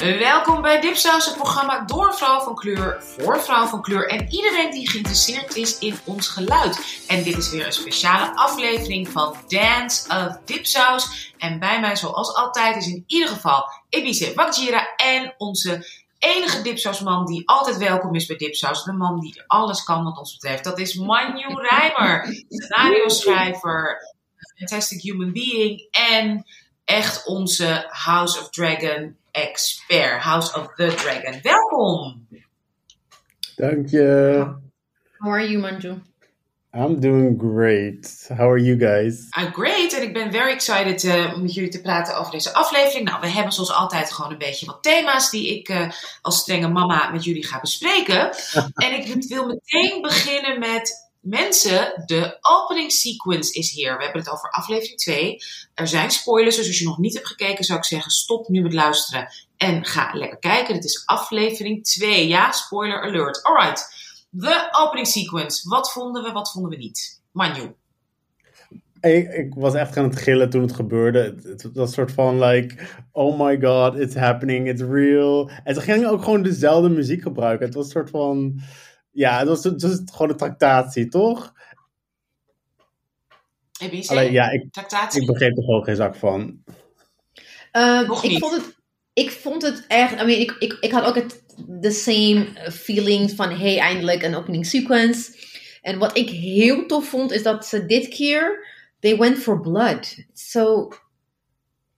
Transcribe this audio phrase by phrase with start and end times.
[0.00, 4.70] Welkom bij Dipsaus, het programma door vrouw van kleur, voor vrouw van kleur en iedereen
[4.70, 7.04] die geïnteresseerd is in ons geluid.
[7.08, 11.32] En dit is weer een speciale aflevering van Dance of Dipsaus.
[11.38, 15.86] En bij mij, zoals altijd, is in ieder geval Ebise Wakjira en onze
[16.18, 18.84] enige dipsausman die altijd welkom is bij Dipsaus.
[18.84, 20.64] De man die alles kan wat ons betreft.
[20.64, 23.98] Dat is Manu Rijmer, scenario-schrijver,
[24.56, 26.44] fantastic human being en
[26.84, 30.20] echt onze House of Dragon expert.
[30.20, 31.40] House of the Dragon.
[31.42, 32.26] Welkom!
[33.56, 34.46] Dank je.
[35.18, 36.00] How are you, Manju?
[36.72, 38.28] I'm doing great.
[38.28, 39.28] How are you guys?
[39.36, 42.52] I'm great en ik ben very excited uh, om met jullie te praten over deze
[42.52, 43.08] aflevering.
[43.08, 45.90] Nou, we hebben zoals altijd gewoon een beetje wat thema's die ik uh,
[46.22, 48.30] als strenge mama met jullie ga bespreken.
[48.84, 53.96] en ik wil meteen beginnen met mensen, de opening sequence is hier.
[53.96, 55.36] We hebben het over aflevering 2.
[55.74, 58.62] Er zijn spoilers, dus als je nog niet hebt gekeken, zou ik zeggen: stop nu
[58.62, 60.74] met luisteren en ga lekker kijken.
[60.74, 62.28] Dit is aflevering 2.
[62.28, 63.42] Ja, spoiler alert.
[63.42, 63.98] Alright.
[64.30, 65.68] De opening sequence.
[65.68, 67.22] Wat vonden we, wat vonden we niet?
[67.30, 67.74] Manju.
[69.00, 71.34] Ik, ik, was echt aan het gillen toen het gebeurde.
[71.42, 72.74] Het, was soort van like,
[73.12, 75.50] oh my god, it's happening, it's real.
[75.64, 77.66] En ze gingen ook gewoon dezelfde muziek gebruiken.
[77.66, 78.60] Het was een soort van,
[79.10, 79.60] ja, het was
[80.12, 81.52] gewoon een tractatie, toch?
[84.06, 85.20] Alleen, ja, ik, tractatie?
[85.20, 86.62] ik begreep er gewoon geen zak van.
[87.72, 88.76] Uh, ik, vond het,
[89.12, 91.42] ik vond het echt, I mean, ik, ik, ik had ook het
[91.80, 95.32] the same feelings van hey, eindelijk een opening sequence.
[95.82, 98.68] En wat ik heel tof vond is dat ze dit keer
[99.00, 100.16] they went for blood.
[100.32, 100.88] So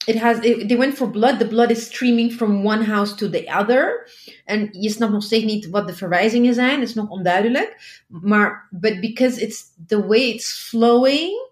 [0.06, 1.38] it has it, they went for blood.
[1.38, 4.08] The blood is streaming from one house to the other.
[4.44, 6.80] En je snapt nog steeds niet wat de verwijzingen zijn.
[6.80, 8.02] Het is nog onduidelijk.
[8.06, 11.50] Maar but because it's the way it's flowing.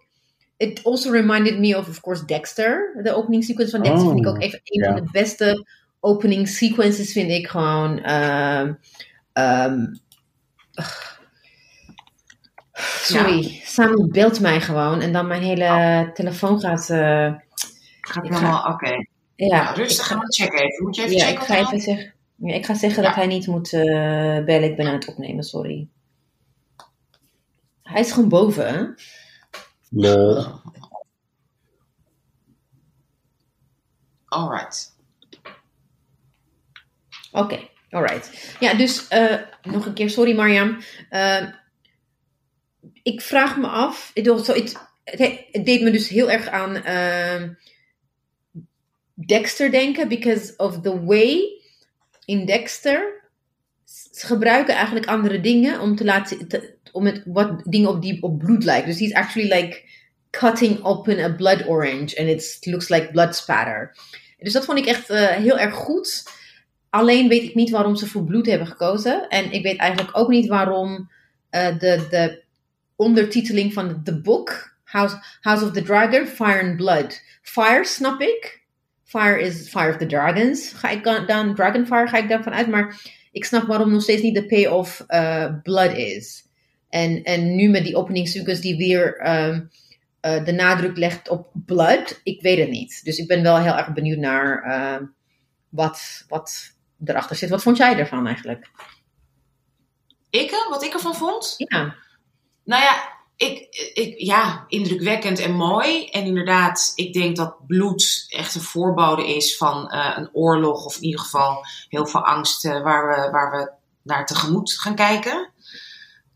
[0.57, 3.01] It also reminded me of, of course, Dexter.
[3.03, 4.93] De opening sequence van Dexter oh, vind ik ook even een yeah.
[4.95, 5.67] van de beste
[6.01, 8.11] opening sequences vind ik gewoon.
[8.11, 8.79] Um,
[9.33, 10.01] um,
[13.11, 13.65] sorry, ja.
[13.65, 16.13] Samen beeldt mij gewoon en dan mijn hele oh.
[16.13, 16.89] telefoon gaat.
[16.91, 17.35] Uh,
[18.11, 18.73] gaat helemaal, oké.
[18.73, 19.09] Okay.
[19.35, 20.85] Ja, nou, rustig gaan checken even.
[20.85, 21.41] Moet je even ja, checken?
[21.41, 23.09] Ik ga, even zeggen, ja, ik ga zeggen ja.
[23.09, 23.83] dat hij niet moet uh,
[24.45, 24.65] bellen.
[24.65, 25.89] Ik ben aan het opnemen, sorry.
[27.83, 28.87] Hij is gewoon boven, hè?
[29.89, 30.45] Nee.
[34.25, 34.97] Alright.
[37.33, 38.57] Oké, okay, alright.
[38.61, 40.79] Ja, dus uh, nog een keer, sorry Marjam.
[41.11, 41.47] Uh,
[43.03, 47.57] ik vraag me af, het, het, het, deed me dus heel erg aan uh,
[49.27, 51.61] Dexter denken, because of the way
[52.25, 53.21] in Dexter
[54.13, 58.23] ze gebruiken eigenlijk andere dingen om te laten, te, om het wat dingen op die
[58.23, 58.91] op bloed lijken.
[58.91, 59.83] Dus he's actually like
[60.31, 63.97] cutting open a blood orange and it looks like blood spatter.
[64.39, 66.23] Dus dat vond ik echt uh, heel erg goed.
[66.91, 69.29] Alleen weet ik niet waarom ze voor bloed hebben gekozen.
[69.29, 71.11] En ik weet eigenlijk ook niet waarom
[71.51, 72.43] uh, de, de
[72.97, 77.21] ondertiteling van het boek, House, House of the Dragon, Fire and Blood.
[77.43, 78.60] Fire snap ik.
[79.11, 80.73] Fire is Fire of the Dragons.
[80.73, 82.69] Ga ik dan, Dragonfire ga ik daarvan uit.
[82.69, 83.01] Maar
[83.33, 86.45] ik snap waarom nog steeds niet de payoff uh, Blood is.
[86.89, 89.71] En, en nu met die opening sequence die weer um,
[90.23, 93.05] uh, de nadruk legt op Blood, ik weet het niet.
[93.05, 95.07] Dus ik ben wel heel erg benieuwd naar uh,
[95.69, 97.51] wat, wat erachter zit.
[97.51, 98.71] Wat vond jij ervan eigenlijk?
[100.31, 100.67] Ik?
[100.69, 101.55] Wat ik ervan vond?
[101.57, 101.95] Ja.
[102.65, 106.07] Nou ja, ik, ik, ja, indrukwekkend en mooi.
[106.07, 110.85] En inderdaad, ik denk dat bloed echt een voorbode is van uh, een oorlog.
[110.85, 114.95] Of in ieder geval heel veel angst uh, waar, we, waar we naar tegemoet gaan
[114.95, 115.51] kijken.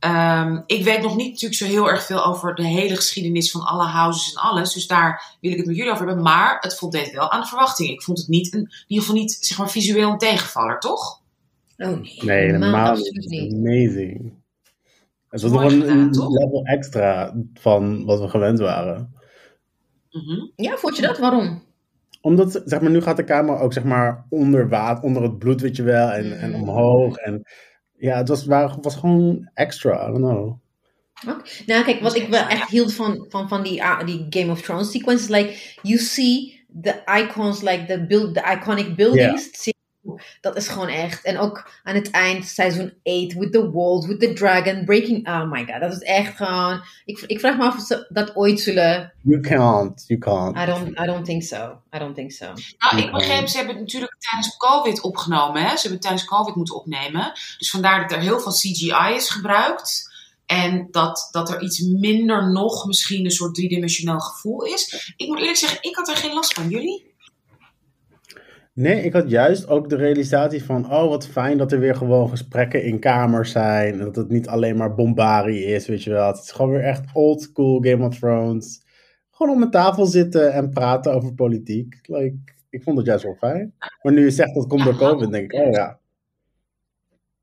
[0.00, 3.60] Um, ik weet nog niet natuurlijk zo heel erg veel over de hele geschiedenis van
[3.60, 4.72] alle houses en alles.
[4.72, 6.24] Dus daar wil ik het met jullie over hebben.
[6.24, 7.90] Maar het voldeed wel aan de verwachting.
[7.90, 11.20] Ik vond het niet, een, in ieder geval niet zeg maar, visueel een tegenvaller, toch?
[11.76, 13.52] Oh nee, nee helemaal niet.
[13.52, 14.42] Amazing.
[15.34, 19.14] Het was nog een, gedaan, level extra van wat we gewend waren.
[20.10, 20.52] Mm -hmm.
[20.56, 21.18] Ja, vond je dat?
[21.18, 21.62] Waarom?
[22.20, 25.60] Omdat, zeg maar, nu gaat de camera ook zeg maar onder water, onder het bloed,
[25.60, 26.32] weet je wel, en, mm.
[26.32, 27.16] en omhoog.
[27.16, 27.42] En
[27.92, 28.46] ja, het was,
[28.80, 30.58] was gewoon extra, I don't know.
[31.28, 31.50] Okay.
[31.66, 34.60] Nou, kijk, wat ik wel echt hield van, van, van die, uh, die Game of
[34.60, 39.72] Thrones sequences, like, you see the icons, like the, build, the iconic buildings.
[40.40, 41.24] Dat is gewoon echt.
[41.24, 45.28] En ook aan het eind, seizoen 8, with the walls, with the dragon, breaking.
[45.28, 46.82] Oh my god, dat is echt gewoon.
[47.04, 49.12] Ik, ik vraag me af of ze dat ooit zullen.
[49.22, 50.56] You can't, you can't.
[50.56, 51.78] I don't, I don't think so.
[51.96, 52.46] I don't think so.
[52.78, 55.62] Nou, ik begreep, ze hebben het natuurlijk tijdens COVID opgenomen.
[55.62, 55.68] Hè?
[55.68, 57.32] Ze hebben het tijdens COVID moeten opnemen.
[57.58, 60.12] Dus vandaar dat er heel veel CGI is gebruikt.
[60.46, 65.12] En dat, dat er iets minder nog misschien een soort driedimensioneel gevoel is.
[65.16, 66.68] Ik moet eerlijk zeggen, ik had er geen last van.
[66.68, 67.13] Jullie?
[68.74, 72.28] Nee, ik had juist ook de realisatie van, oh wat fijn dat er weer gewoon
[72.28, 73.92] gesprekken in kamers zijn.
[73.92, 76.26] En dat het niet alleen maar bombarie is, weet je wel.
[76.26, 78.82] Het is gewoon weer echt old school Game of Thrones.
[79.30, 81.98] Gewoon om een tafel zitten en praten over politiek.
[82.02, 82.36] Like,
[82.70, 83.74] ik vond het juist wel fijn.
[84.02, 85.98] Maar nu je zegt dat komt door COVID, denk ik, oh ja.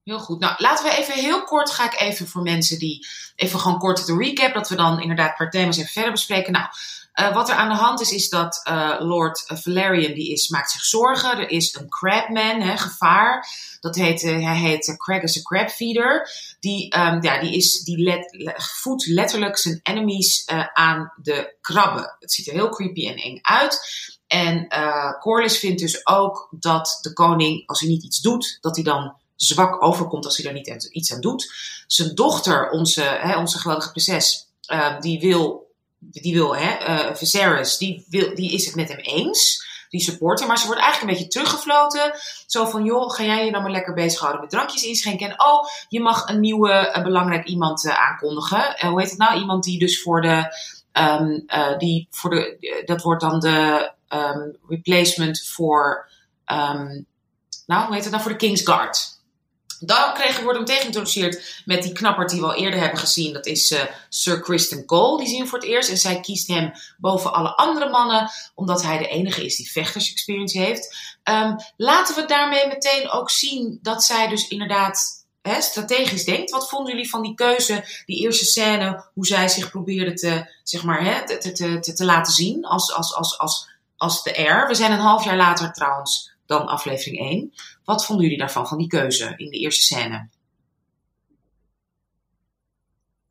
[0.04, 0.39] Heel goed.
[0.39, 4.06] Nou, laten we even heel kort, ga ik even voor mensen die, even gewoon kort
[4.06, 6.54] de recap, dat we dan inderdaad per thema's even verder bespreken.
[6.54, 6.66] Nou,
[7.19, 10.72] uh, wat er aan de hand is, is dat uh, Lord Valerian, die is, maakt
[10.72, 11.38] zich zorgen.
[11.38, 13.48] Er is een crabman, hè, gevaar.
[13.80, 16.30] Dat heet, uh, hij heet Crag is a crabfeeder.
[16.60, 20.44] Die, um, ja, die, is, die let, voedt letterlijk zijn enemies
[20.74, 22.16] aan de krabben.
[22.19, 23.80] Het ziet er heel creepy en eng uit.
[24.28, 24.68] En
[25.19, 29.16] Corlys vindt dus ook dat de koning, als hij niet iets doet, dat hij dan
[29.36, 31.54] zwak overkomt als hij er niet iets aan doet.
[31.88, 35.70] Zijn dochter, onze, hè, onze geweldige prinses, uh, die wil,
[36.01, 39.69] die wil hè, uh, Viserys, die, wil, die is het met hem eens.
[39.89, 42.13] Die supporter, maar ze wordt eigenlijk een beetje teruggefloten.
[42.45, 45.30] Zo van, joh, ga jij je dan maar lekker bezighouden met drankjes inschenken.
[45.30, 48.75] En oh, je mag een nieuwe, belangrijk iemand uh, aankondigen.
[48.89, 49.39] hoe heet het nou?
[49.39, 50.56] Iemand die dus voor de,
[50.94, 51.45] um,
[51.77, 56.09] die voor de, dat wordt dan de um, replacement voor,
[56.45, 57.06] um,
[57.65, 58.21] nou, hoe heet het nou?
[58.21, 59.20] Voor de Kingsguard.
[59.83, 63.33] Dan kregen, wordt hem tegen geïntroduceerd met die knapper die we al eerder hebben gezien.
[63.33, 63.80] Dat is uh,
[64.10, 65.18] Sir Kristen Cole.
[65.18, 65.89] Die zien we voor het eerst.
[65.89, 68.30] En zij kiest hem boven alle andere mannen.
[68.56, 70.95] Omdat hij de enige is die vechters-experience heeft.
[71.24, 76.51] Um, laten we daarmee meteen ook zien dat zij dus inderdaad hè, strategisch denkt.
[76.51, 79.06] Wat vonden jullie van die keuze, die eerste scène.
[79.13, 82.94] Hoe zij zich probeerde te, zeg maar, hè, te, te, te, te laten zien als,
[82.94, 84.68] als, als, als, als de R.
[84.68, 87.51] We zijn een half jaar later trouwens dan aflevering 1.
[87.83, 90.30] Wat vonden jullie daarvan, van die keuze in de eerste scène?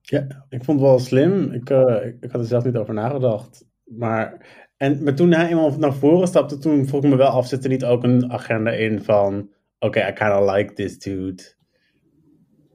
[0.00, 1.52] Ja, ik vond het wel slim.
[1.52, 3.64] Ik, uh, ik, had er zelf niet over nagedacht.
[3.84, 4.46] Maar,
[4.76, 7.64] en, maar toen hij eenmaal naar voren stapte, toen vroeg ik me wel af, zit
[7.64, 9.38] er niet ook een agenda in van,
[9.78, 11.54] oké, okay, I kind of like this dude.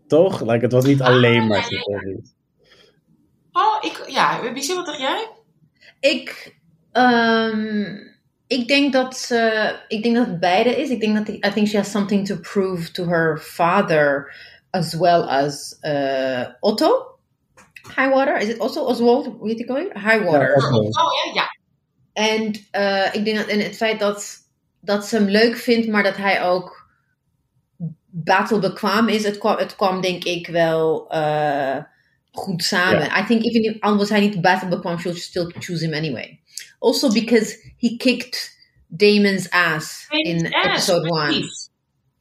[0.07, 0.41] Toch?
[0.41, 1.67] Like, het was niet ah, alleen maar.
[3.51, 5.29] Oh, ik, ja, wie wat dacht jij?
[5.99, 6.57] Ik,
[6.91, 8.14] um,
[8.47, 10.89] ik denk dat ze, ik denk dat het beide is.
[10.89, 14.33] Ik denk dat, I think she has something to prove to her father
[14.69, 17.19] as well as uh, Otto.
[17.95, 19.25] Highwater, is het Otto Oswald?
[19.25, 19.93] Hoe heet die alweer?
[19.93, 20.49] Highwater.
[20.49, 20.91] Ja, oh
[21.25, 21.47] ja, ja.
[22.13, 24.37] En uh, ik denk dat, en het feit dat,
[24.79, 26.89] dat ze hem leuk vindt, maar dat hij ook
[28.07, 31.77] battlebekwaam is, het kwam, het kwam denk ik wel uh,
[32.31, 32.99] goed samen.
[32.99, 33.19] Yeah.
[33.19, 36.39] I think even if, al was hij niet battlebekwaam, she'll still choose him anyway.
[36.79, 38.57] Also because he kicked
[38.87, 41.49] Damon's ass in ass, episode 1.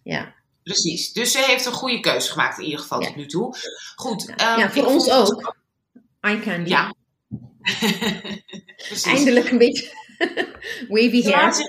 [0.02, 0.34] Ja.
[0.62, 1.12] Precies.
[1.12, 3.06] Dus ze heeft een goede keuze gemaakt in ieder geval ja.
[3.06, 3.56] tot nu toe.
[3.96, 4.28] Goed.
[4.28, 5.56] Um, ja, voor ons ook.
[6.20, 6.68] Eye candy.
[6.68, 6.94] Ja.
[9.04, 9.92] Eindelijk een beetje
[10.88, 11.42] wavy ze hair.
[11.42, 11.66] Laat zich,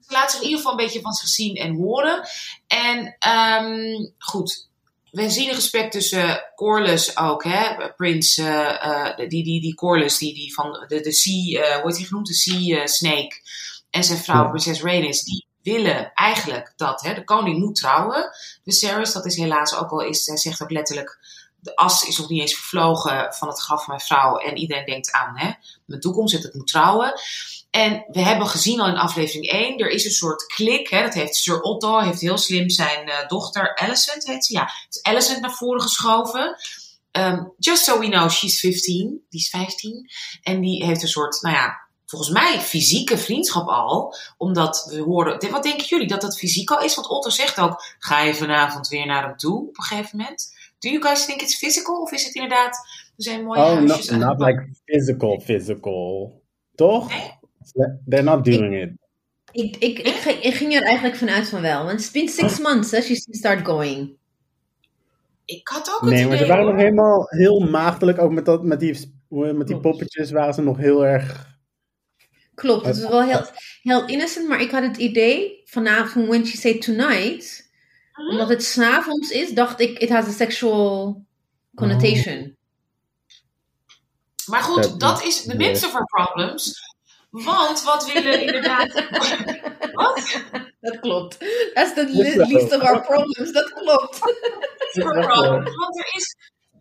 [0.00, 2.28] ze laat zich in ieder geval een beetje van zich zien en horen.
[2.66, 4.68] En um, goed,
[5.16, 10.18] we zien een gesprek tussen Corlys ook, hè, Prins, uh, uh, die, die, die Corlys,
[10.18, 13.40] die, die van de, de Sea, uh, hoe heet hij genoemd, de Sea Snake,
[13.90, 14.48] en zijn vrouw, ja.
[14.48, 18.30] prinses Rhaenys, die willen eigenlijk dat hè, de koning moet trouwen.
[18.64, 21.18] Viserys, dat is helaas ook al, is, hij zegt ook letterlijk,
[21.60, 24.36] de as is nog niet eens vervlogen van het graf van mijn vrouw.
[24.36, 25.50] En iedereen denkt aan hè,
[25.84, 27.20] mijn toekomst, dat ik moet trouwen.
[27.76, 30.88] En we hebben gezien al in aflevering 1, er is een soort klik.
[30.88, 34.52] Hè, dat heeft Sir Otto, heeft heel slim zijn uh, dochter Alicent, heet ze.
[34.52, 36.56] Ja, is Alicent naar voren geschoven.
[37.12, 39.24] Um, just so we know, she's 15.
[39.28, 40.10] Die is 15.
[40.42, 44.14] En die heeft een soort, nou ja, volgens mij fysieke vriendschap al.
[44.36, 46.94] Omdat we horen, wat denken jullie, dat dat fysiek al is?
[46.94, 50.54] Want Otto zegt ook, ga je vanavond weer naar hem toe op een gegeven moment?
[50.78, 52.00] Do you guys think it's physical?
[52.00, 52.76] Of is het inderdaad,
[53.16, 54.08] er zijn mooie oh, huisjes.
[54.08, 56.44] not, not like physical, physical.
[56.74, 57.08] Toch?
[57.08, 57.35] Nee?
[58.08, 58.94] They're not doing ik, it.
[59.52, 61.84] Ik, ik, ik, ik, ging er eigenlijk vanuit van wel.
[61.84, 64.16] Want it's been six months since she start going.
[65.44, 66.72] Ik had ook het Nee, idee, maar ze waren hoor.
[66.72, 68.18] nog helemaal heel maagdelijk.
[68.18, 71.54] Ook met, dat, met, die, met die poppetjes waren ze nog heel erg...
[72.54, 73.46] Klopt, het was wel heel,
[73.82, 74.48] heel innocent.
[74.48, 77.64] Maar ik had het idee vanavond, when she said tonight...
[78.16, 78.30] Mhm.
[78.30, 81.24] Omdat het s'avonds is, dacht ik, it has a sexual
[81.74, 82.56] connotation.
[84.46, 86.94] Maar goed, Dat- is the midst of our problems.
[87.30, 88.92] Want wat willen inderdaad.
[89.92, 90.42] wat?
[90.80, 91.38] Dat klopt.
[91.74, 92.06] That's the
[92.48, 93.52] least of our problems.
[93.52, 94.18] Dat klopt.
[95.78, 96.36] Want er is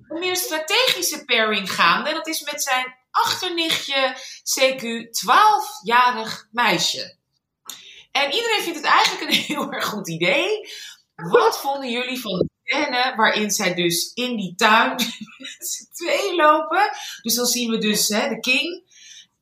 [0.08, 2.10] een meer strategische pairing gaande.
[2.10, 7.16] En dat is met zijn achternichtje, CQ, 12-jarig meisje.
[8.12, 10.70] En iedereen vindt het eigenlijk een heel erg goed idee.
[11.16, 14.96] Wat vonden jullie van de scène waarin zij dus in die tuin
[15.38, 16.90] met z'n tweeën lopen?
[17.22, 18.85] Dus dan zien we dus hè, de king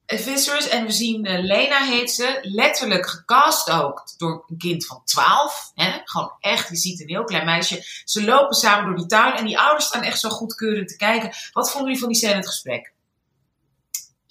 [0.06, 5.02] Visser's en we zien uh, Lena heet ze, letterlijk gecast ook door een kind van
[5.06, 5.72] 12.
[5.76, 5.92] Hè?
[6.04, 8.02] Gewoon echt, je ziet een heel klein meisje.
[8.06, 11.32] Ze lopen samen door die tuin en die ouders staan echt zo goedkeurend te kijken.
[11.52, 12.94] Wat vonden jullie van die scène in het gesprek?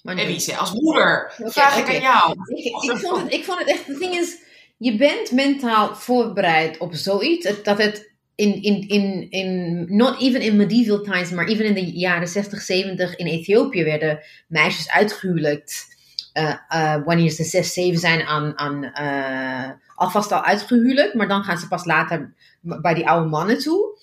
[0.03, 2.35] Elise, als moeder, okay, vraag ik aan jou.
[2.47, 4.37] Ik, ik, vond het, ik vond het echt, het ding is,
[4.77, 10.55] je bent mentaal voorbereid op zoiets, dat het in, in, in, in, not even in
[10.55, 15.91] medieval times, maar even in de jaren 60, 70 in Ethiopië werden meisjes uitgehuwelijkt.
[16.33, 21.43] Uh, uh, wanneer ze 6, 7 zijn aan, aan uh, alvast al uitgehuwelijkt, maar dan
[21.43, 23.99] gaan ze pas later bij die oude mannen toe.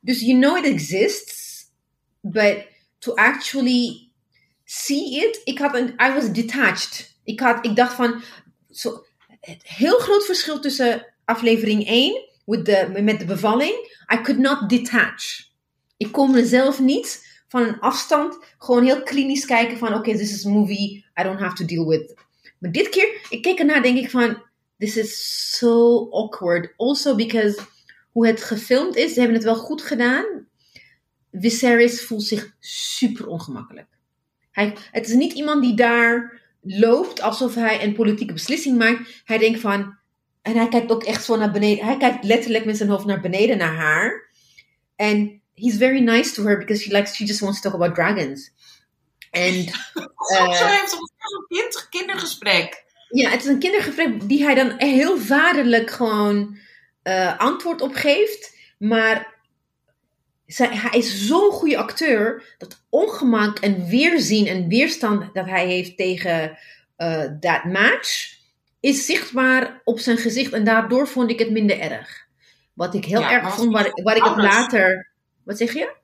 [0.00, 1.64] Dus you know it exists,
[2.20, 2.66] but
[2.98, 4.10] to actually
[4.64, 7.18] see it, ik had een, I was detached.
[7.24, 8.22] Ik, had, ik dacht van,
[8.70, 9.04] so,
[9.62, 13.92] heel groot verschil tussen aflevering 1 with met de bevalling.
[14.12, 15.22] I could not detach.
[15.96, 20.46] Ik kon mezelf niet van een afstand gewoon heel klinisch kijken van oké, this is
[20.46, 22.14] a movie I don't have to deal with.
[22.58, 24.42] Maar dit keer, ik keek ernaar denk ik van
[24.78, 26.74] this is so awkward.
[26.76, 27.60] Also because
[28.10, 30.46] hoe het gefilmd is, ze hebben het wel goed gedaan.
[31.32, 33.88] Viserys voelt zich super ongemakkelijk.
[34.50, 39.22] Hij, het is niet iemand die daar loopt alsof hij een politieke beslissing maakt.
[39.24, 39.96] Hij denkt van,
[40.44, 41.84] en hij kijkt ook echt zo naar beneden.
[41.84, 44.30] Hij kijkt letterlijk met zijn hoofd naar beneden naar haar.
[44.96, 47.94] En he's very nice to her because she likes, she just wants to talk about
[47.94, 48.52] dragons.
[49.30, 49.54] En.
[50.32, 52.84] Uh, Zo heeft een kind, kindergesprek.
[53.08, 56.56] Ja, het is een kindergesprek die hij dan heel vaderlijk gewoon
[57.02, 58.56] uh, antwoord op geeft.
[58.78, 59.34] Maar
[60.46, 65.96] zij, hij is zo'n goede acteur dat ongemak en weerzien en weerstand dat hij heeft
[65.96, 66.58] tegen
[66.98, 68.34] uh, dat match
[68.84, 72.26] is zichtbaar op zijn gezicht en daardoor vond ik het minder erg.
[72.72, 75.10] Wat ik heel erg vond, waar, waar ik het later.
[75.44, 75.94] Wat zeg je?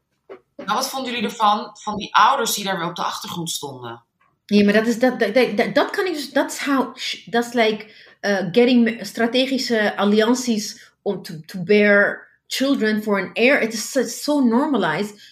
[0.56, 4.02] Nou, wat vonden jullie ervan, van die ouders die daar weer op de achtergrond stonden?
[4.46, 7.52] Ja, maar dat is dat, dat, dat, dat kan ik dus, dat is how, is
[7.52, 7.86] like
[8.20, 13.60] uh, getting strategische allianties om to, to bear children for an heir.
[13.60, 15.29] Het is so normalized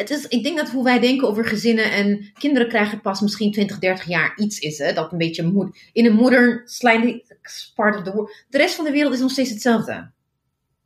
[0.00, 3.52] het is, ik denk dat hoe wij denken over gezinnen en kinderen krijgen pas misschien
[3.52, 4.78] 20, 30 jaar iets is.
[4.78, 5.78] Hè, dat een beetje moet.
[5.92, 7.24] In een modern slightly
[7.74, 8.44] part of the world.
[8.48, 10.10] De rest van de wereld is nog steeds hetzelfde.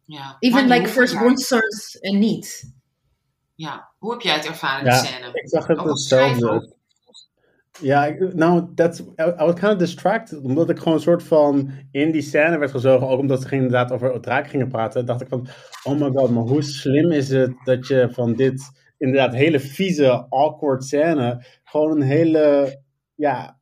[0.04, 0.36] Ja.
[0.38, 2.72] Even like firstborn sons en niet.
[3.54, 5.30] Ja, hoe heb jij het ervaren, ja, scène?
[5.32, 6.72] Ik zag het hetzelfde.
[7.80, 10.42] Ja, nou, that's, I was kind of distracted.
[10.42, 13.08] Omdat ik gewoon een soort van in die scène werd gezogen.
[13.08, 15.06] Ook omdat ze inderdaad over draak gingen praten.
[15.06, 15.48] Dacht ik van,
[15.82, 20.26] oh my god, maar hoe slim is het dat je van dit inderdaad hele vieze,
[20.28, 21.44] awkward scène.
[21.64, 22.78] Gewoon een hele,
[23.14, 23.58] ja,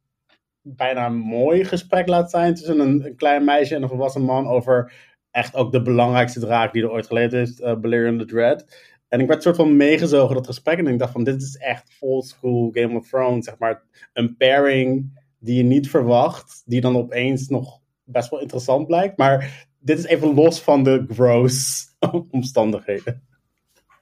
[0.62, 4.92] bijna mooi gesprek laat zijn tussen een, klein meisje en een volwassen man over
[5.30, 8.90] echt ook de belangrijkste draak die er ooit geleden is, uh, Balerion the Dread.
[9.08, 11.96] En ik werd soort van meegezogen dat gesprek en ik dacht van dit is echt
[12.00, 16.96] old school Game of Thrones, zeg maar een pairing die je niet verwacht, die dan
[16.96, 19.16] opeens nog best wel interessant blijkt.
[19.18, 21.86] Maar dit is even los van de gross
[22.30, 23.22] omstandigheden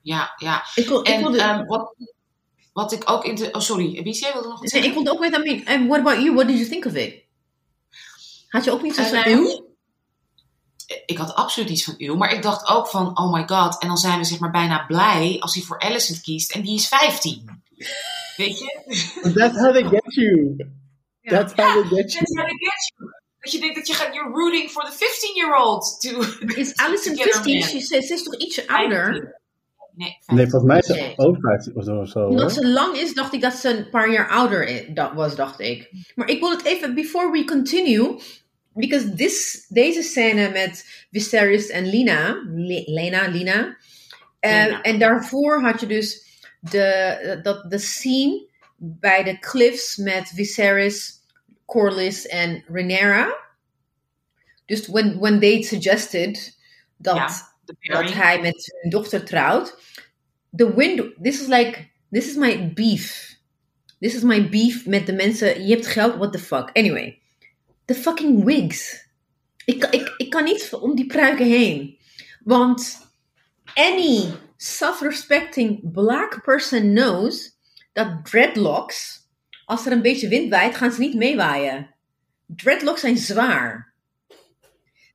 [0.02, 0.64] ja, ja.
[0.74, 1.94] Ik wil, en ik um, wat,
[2.72, 3.50] wat ik ook in de...
[3.52, 4.02] Oh, sorry.
[4.02, 6.34] Wie wilde nog iets nee, Ik wilde ook weten, I mean, what about you?
[6.34, 7.28] What did you think of it?
[8.48, 9.60] Had je ook niet zo van uh,
[11.06, 13.82] Ik had absoluut iets van u, maar ik dacht ook van, oh my god.
[13.82, 16.74] En dan zijn we zeg maar bijna blij als hij voor Alicent kiest en die
[16.74, 17.62] is 15.
[18.36, 18.80] Weet je?
[19.34, 20.56] That's how they get you.
[21.22, 22.24] That's how they get you.
[22.24, 23.18] That's how they get you.
[23.40, 26.20] Dat je denkt dat je gaat, you're rooting for the 15-year-old to.
[26.60, 27.62] Is Alicent 15?
[27.62, 29.39] Ze is toch ietsje ouder?
[29.94, 32.04] Nee, nee, volgens mij is ze ook 15 of zo.
[32.04, 35.60] zo Omdat ze lang is, dacht ik dat ze een paar jaar ouder was, dacht
[35.60, 35.90] ik.
[36.14, 38.20] Maar ik wil het even, before we continue,
[38.74, 42.42] because this, deze scène met Viserys en Lina,
[42.86, 43.76] Lena, Lina,
[44.40, 46.26] uh, en daarvoor had je dus
[46.60, 51.18] de, dat, de scene bij de cliffs met Viserys,
[51.66, 53.36] Corlys en Rhaenyra.
[54.66, 56.58] Dus when, when they suggested
[56.96, 57.49] dat, ja,
[57.80, 59.78] dat hij met hun dochter trouwt,
[60.56, 63.28] the wind, this is like, this is my beef.
[64.00, 66.70] This is my beef met de mensen, je hebt geld, what the fuck.
[66.72, 67.18] Anyway,
[67.84, 69.08] the fucking wigs.
[69.64, 71.98] Ik, ik, ik kan niet om die pruiken heen.
[72.44, 73.08] Want
[73.74, 77.58] any self-respecting black person knows
[77.92, 79.28] dat dreadlocks,
[79.64, 81.94] als er een beetje wind waait, gaan ze niet meewaaien.
[82.46, 83.94] Dreadlocks zijn zwaar.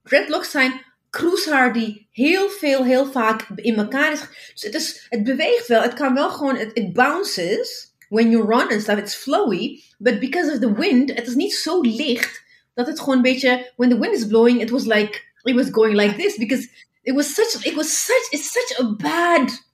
[0.03, 0.81] Dreadlocks zijn
[1.15, 4.19] kroeshaar die heel veel, heel vaak in elkaar is.
[4.53, 5.81] Dus het, is, het beweegt wel.
[5.81, 9.00] Het kan wel gewoon, het bounces when you run and stuff.
[9.00, 9.84] It's flowy.
[9.98, 12.43] But because of the wind, het is niet zo licht
[12.74, 15.67] dat het gewoon een beetje, when the wind is blowing, it was like, it was
[15.72, 16.38] going like this.
[16.38, 16.67] Because
[17.01, 19.65] it was such, it was such, it's such a bad,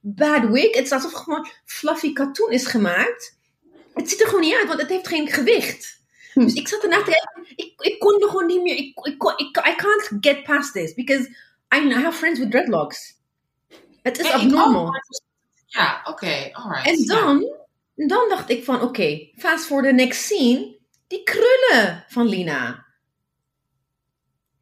[0.00, 0.74] bad wig.
[0.74, 3.36] Het is alsof gewoon fluffy katoen is gemaakt.
[3.94, 5.97] Het ziet er gewoon niet uit, want het heeft geen gewicht.
[6.44, 7.52] Dus ik zat ernaar te kijken.
[7.56, 8.76] Ik, ik kon er gewoon niet meer.
[8.76, 10.94] Ik, ik, kon- ik, I can't get past this.
[10.94, 11.28] Because
[11.74, 13.16] I have friends with dreadlocks.
[14.02, 14.94] Het is abnormal.
[15.08, 15.22] is-
[15.66, 16.86] Ja, oké, alright.
[16.86, 17.52] En dan,
[17.94, 20.76] dan dacht ik van, oké, fast for the next scene.
[21.06, 22.86] Die krullen van Lina.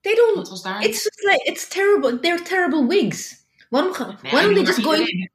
[0.00, 0.82] They Wat don't, was daar?
[0.84, 2.18] it's just like, it's terrible.
[2.20, 3.44] They're terrible wigs.
[3.70, 3.92] Waarom,
[4.22, 5.30] Nee, why don't they just go in, iedereen-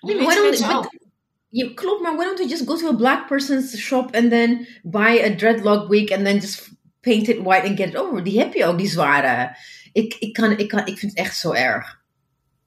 [0.00, 0.34] Nee, Die maar
[1.54, 4.66] Ja, klopt, maar why don't we just go to a black person's shop and then
[4.82, 6.70] buy a dreadlock wig and then just
[7.00, 8.24] paint it white and get it over?
[8.24, 9.56] Die heb je ook, die zware.
[9.92, 12.00] Ik, ik, kan, ik, kan, ik vind het echt zo erg.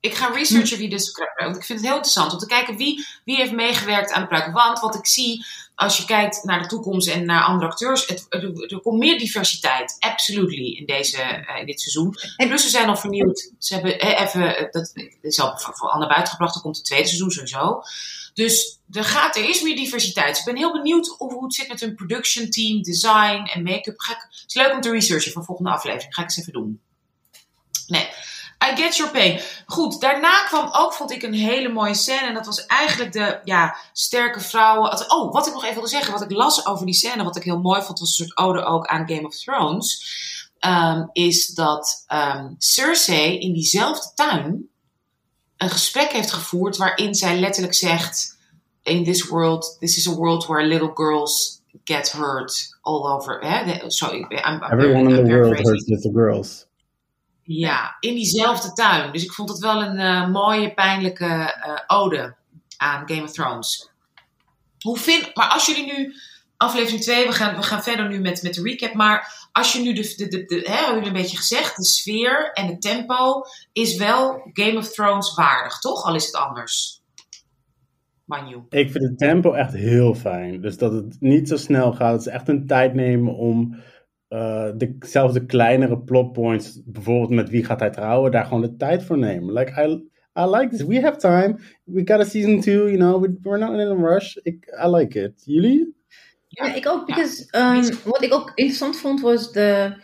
[0.00, 1.10] Ik ga researchen wie dus.
[1.36, 4.28] Want ik vind het heel interessant om te kijken wie, wie heeft meegewerkt aan de
[4.28, 4.52] pruik.
[4.52, 5.44] Want wat ik zie,
[5.78, 9.18] als je kijkt naar de toekomst en naar andere acteurs, het, er, er komt meer
[9.18, 9.96] diversiteit.
[9.98, 12.14] Absolutely in, deze, eh, in dit seizoen.
[12.36, 13.52] En plus ze zijn al vernieuwd.
[13.58, 16.84] Ze hebben eh, even, eh, dat is al voor, voor Anne buitengebracht, er komt het
[16.84, 17.82] tweede seizoen sowieso.
[18.34, 20.28] Dus er, gaat, er is meer diversiteit.
[20.28, 23.62] Dus ik ben heel benieuwd hoe, hoe het zit met hun production team, design en
[23.62, 23.94] make-up.
[23.94, 26.14] Ik- Het is leuk om te researchen voor de volgende aflevering.
[26.14, 26.80] Ga ik eens even doen.
[27.86, 28.08] Nee,
[28.72, 29.40] I get your pain.
[29.66, 32.26] Goed, daarna kwam ook, vond ik, een hele mooie scène.
[32.26, 35.10] En dat was eigenlijk de ja, sterke vrouwen.
[35.10, 37.42] Oh, wat ik nog even wilde zeggen, wat ik las over die scène, wat ik
[37.42, 40.16] heel mooi vond, was een soort ode ook aan Game of Thrones.
[40.58, 44.68] ehm, is dat ehm, Cersei in diezelfde tuin
[45.56, 48.36] een gesprek heeft gevoerd waarin zij letterlijk zegt:
[48.82, 53.38] In this world, this is a world where little girls get hurt all over.
[53.40, 53.90] Hè?
[53.90, 56.67] Sorry, I'm, I'm Everyone in the world hurts little girls.
[57.48, 59.12] Ja, in diezelfde tuin.
[59.12, 62.36] Dus ik vond het wel een eh, mooie, pijnlijke eh, ode
[62.76, 63.90] aan Game of Thrones.
[64.80, 66.14] Hoe vind, maar als jullie nu,
[66.56, 68.94] aflevering 2, we gaan, we gaan verder nu met, met de recap.
[68.94, 72.52] Maar als je nu de, de, de, hè, hebben jullie een beetje gezegd, de sfeer
[72.52, 76.04] en het tempo is wel Game of Thrones waardig, toch?
[76.04, 77.02] Al is het anders.
[78.24, 78.62] Manju.
[78.68, 80.60] Ik vind het tempo echt heel fijn.
[80.60, 82.12] Dus dat het niet zo snel gaat.
[82.12, 83.76] Het is echt een tijd nemen om
[84.28, 88.76] eh, de, zelfs de kleinere plotpoints, bijvoorbeeld met wie gaat hij trouwen, daar gewoon de
[88.76, 89.52] tijd voor nemen.
[89.52, 90.08] Like, I,
[90.40, 90.82] I like this.
[90.82, 91.58] We have time.
[91.84, 93.22] We got a season two, you know.
[93.22, 94.36] We, we're not in a rush.
[94.36, 95.42] Ik, I like it.
[95.44, 95.96] Jullie?
[96.48, 97.06] Ja, ik ook.
[97.06, 100.02] Because, um, wat ik ook interessant vond was de,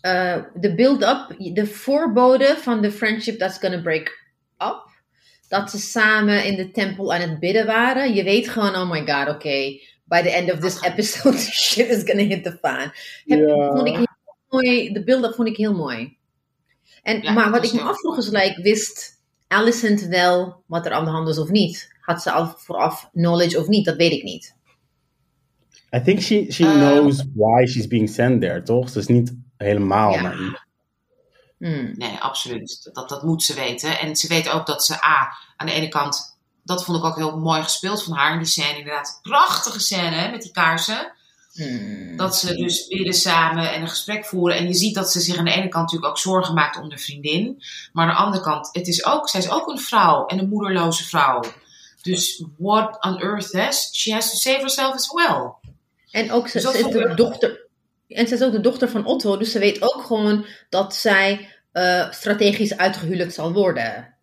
[0.00, 4.08] eh, de build-up, de voorbode van de friendship that's gonna break
[4.58, 4.88] up.
[5.48, 8.14] Dat ze samen in de tempel aan het bidden waren.
[8.14, 9.78] Je weet gewoon, oh my god, oké.
[10.10, 12.92] By the end of this episode, shit is gonna hit the fan.
[13.24, 13.70] Heb, Ja.
[13.76, 14.06] vond ik heel
[14.48, 14.92] mooi.
[14.92, 16.16] De build-up vond ik heel mooi.
[17.02, 19.18] En, Ja, maar wat was ik me afvroeg is, like, wist
[19.48, 21.92] Alicent wel wat er aan de hand is of niet?
[22.00, 23.84] Had ze al vooraf knowledge of niet?
[23.84, 24.54] Dat weet ik niet.
[25.96, 28.88] I think she, she Uh, knows why she's being sent there, toch?
[28.90, 30.22] Ze is niet helemaal Ja.
[30.22, 30.64] naïef.
[31.58, 31.92] Hmm.
[31.96, 32.90] Nee, absoluut.
[32.92, 33.98] Dat, dat moet ze weten.
[33.98, 36.29] En ze weet ook dat ze A, aan de ene kant,
[36.64, 38.78] dat vond ik ook heel mooi gespeeld van haar in die scène.
[38.78, 41.12] Inderdaad, prachtige scène hè, met die kaarsen.
[41.52, 42.16] Hmm.
[42.16, 44.56] Dat ze dus bidden samen en een gesprek voeren.
[44.56, 46.88] En je ziet dat ze zich aan de ene kant natuurlijk ook zorgen maakt om
[46.88, 47.62] de vriendin.
[47.92, 50.48] Maar aan de andere kant, het is ook, zij is ook een vrouw en een
[50.48, 51.42] moederloze vrouw.
[52.02, 55.52] Dus what on earth has she has to save herself as well.
[56.10, 57.68] En ook ze, Dus ze is de dochter.
[58.08, 61.48] En ze is ook de dochter van Otto, dus ze weet ook gewoon dat zij
[61.72, 64.14] eh, strategisch uitgehuwelijkd zal worden.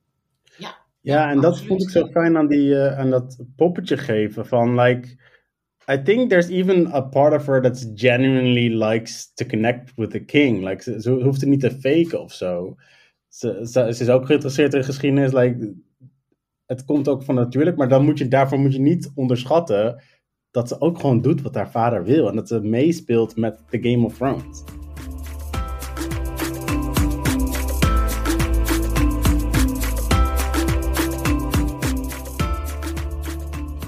[1.07, 4.45] Ja, en dat vond ik zo fijn aan, die, eh, aan dat poppetje geven.
[4.45, 5.17] Van, like,
[5.91, 10.19] I think there's even a part of her that genuinely likes to connect with the
[10.19, 10.63] king.
[10.63, 12.75] Like, ze, ze hoeft het niet te faken of zo.
[13.27, 15.31] Ze, ze, ze is ook geïnteresseerd in geschiedenis.
[15.31, 15.73] Like,
[16.65, 20.03] het komt ook van natuurlijk, maar dan moet je, daarvoor moet je niet onderschatten
[20.51, 22.29] dat ze ook gewoon doet wat haar vader wil.
[22.29, 24.63] En dat ze meespeelt met The Game of Thrones.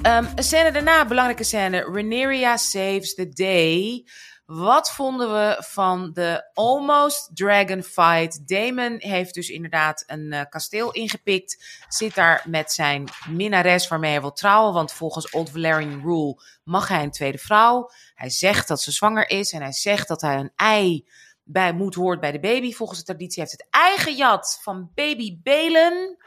[0.09, 1.81] Ehm, een scène daarna, belangrijke scène.
[1.81, 4.05] Rhaenyra saves the day.
[4.45, 8.47] Wat vonden we van de almost dragon fight?
[8.47, 11.83] Damon heeft dus inderdaad een eh, kasteel ingepikt.
[11.87, 14.73] Zit daar met zijn minnares waarmee hij wil trouwen.
[14.73, 17.89] Want volgens Old Valerian Rule mag hij een tweede vrouw.
[18.15, 19.51] Hij zegt dat ze zwanger is.
[19.51, 21.07] En hij zegt dat hij een ei
[21.43, 22.73] bij moet hoort bij de baby.
[22.73, 26.17] Volgens de traditie heeft het ei gejat van baby Balen.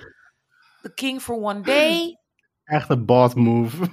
[0.83, 2.21] The king for one day.
[2.64, 3.88] Echt een boss move.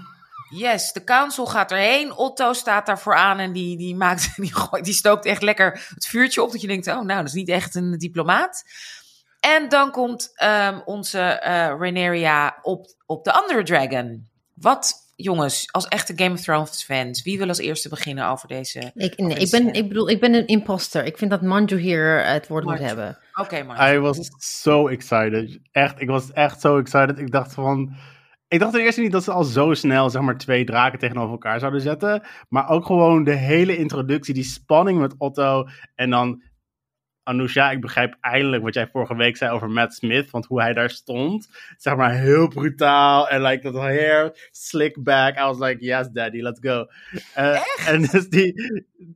[0.49, 2.15] Yes, de council gaat erheen.
[2.15, 6.05] Otto staat daarvoor aan en die, die, maakt, die, gooit, die stookt echt lekker het
[6.05, 6.51] vuurtje op.
[6.51, 8.63] Dat je denkt, oh nou, dat is niet echt een diplomaat.
[9.39, 14.27] En dan komt ehm, onze eh Rhaenyra op, op de andere dragon.
[14.53, 18.91] Wat, jongens, als echte Game of Thrones fans, wie wil als eerste beginnen over deze?
[18.93, 21.05] Ik, nee, ik, ben, eh, ik bedoel, ik ben een imposter.
[21.05, 22.88] Ik vind dat Manju hier het woord moet Manju.
[22.88, 23.17] hebben.
[23.34, 23.93] Oké, maar.
[23.93, 25.60] I was so excited.
[25.71, 27.17] Echt, ik was echt so excited.
[27.17, 27.95] Ik dacht van,
[28.49, 31.31] ik dacht ten eerste niet dat ze al zo snel, zeg maar, twee draken tegenover
[31.31, 32.23] elkaar zouden zetten.
[32.49, 35.67] Maar ook gewoon de hele introductie, die spanning met Otto.
[35.95, 36.43] En dan
[37.23, 40.31] Anousha, ik begrijp eindelijk wat jij vorige week zei over Matt Smith.
[40.31, 43.29] Want hoe hij daar stond, zeg maar heel brutaal.
[43.29, 45.38] En like dat hair, slick back.
[45.38, 46.88] I was like, yes daddy, let's go.
[47.38, 48.53] Uh, en dus die,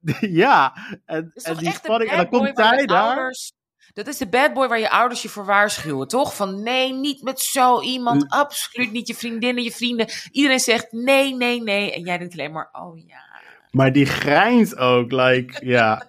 [0.02, 0.76] die ja.
[1.06, 3.18] En, en die spanning, en dan komt hij daar.
[3.18, 3.54] Ouders,
[3.94, 6.36] dat is de bad boy waar je ouders je voor waarschuwen, toch?
[6.36, 8.30] Van nee, niet met zo iemand.
[8.30, 10.08] Absoluut niet je vriendinnen, je vrienden.
[10.32, 11.94] Iedereen zegt nee, nee, nee.
[11.94, 13.32] En jij denkt alleen maar, oh ja.
[13.72, 16.08] Maar die grijns ook, like, ja.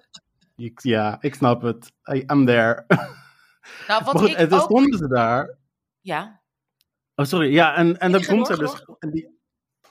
[0.76, 1.92] ja, ik snap het.
[2.12, 2.84] I, I'm there.
[3.88, 4.60] Nou, wat ik en ook...
[4.60, 5.58] stonden ze daar.
[6.00, 6.40] Ja.
[7.14, 7.52] Oh, sorry.
[7.52, 8.84] Ja, en, en dan komt ze dus...
[8.98, 9.33] En die,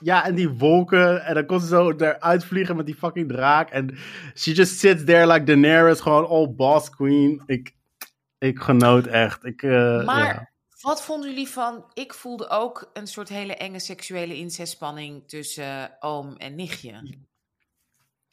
[0.04, 1.24] ja, en die wolken.
[1.24, 3.70] En dan kon ze zo eruit vliegen met die fucking draak.
[3.70, 3.96] En
[4.34, 6.00] she just sits there like Daenerys.
[6.00, 7.42] Gewoon all boss queen.
[7.46, 7.74] Ik,
[8.38, 9.44] ik genoot echt.
[9.44, 11.90] Ik, uh, maar wat vonden jullie van...
[11.94, 17.16] Ik voelde ook een soort hele enge seksuele incestspanning tussen uh, oom en nichtje.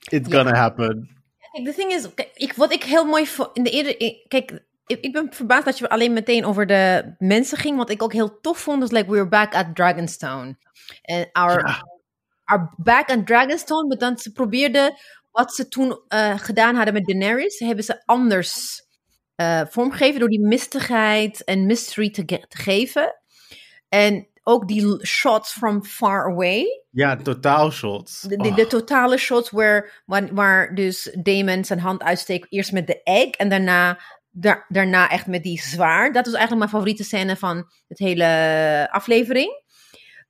[0.09, 1.09] It's gonna happen.
[1.51, 3.49] Kijk, de thing is, ik, wat ik heel mooi vond...
[3.57, 7.57] In de eerder, kijk, ik, ik, ben verbaasd dat je alleen meteen over de mensen
[7.57, 7.77] ging.
[7.77, 10.57] Wat ik ook heel tof vond, is like we were back at Dragonstone.
[11.01, 11.87] En our, ja.
[12.43, 14.93] our back at Dragonstone, maar dan ze probeerden
[15.31, 18.83] wat ze toen uh, gedaan hadden met Daenerys, hebben ze anders
[19.35, 23.15] uh, vormgegeven door die mistigheid en mystery te, te geven.
[23.89, 26.83] En ook die shots from far away.
[26.89, 28.21] Ja, totaal shots.
[28.21, 32.47] De, de, de totale shots waar, waar, waar, dus Damon zijn hand uitsteekt.
[32.49, 33.99] Eerst met de egg en daarna,
[34.31, 36.11] da, daarna echt met die zwaar.
[36.11, 39.63] Dat was eigenlijk mijn favoriete scène van het hele aflevering.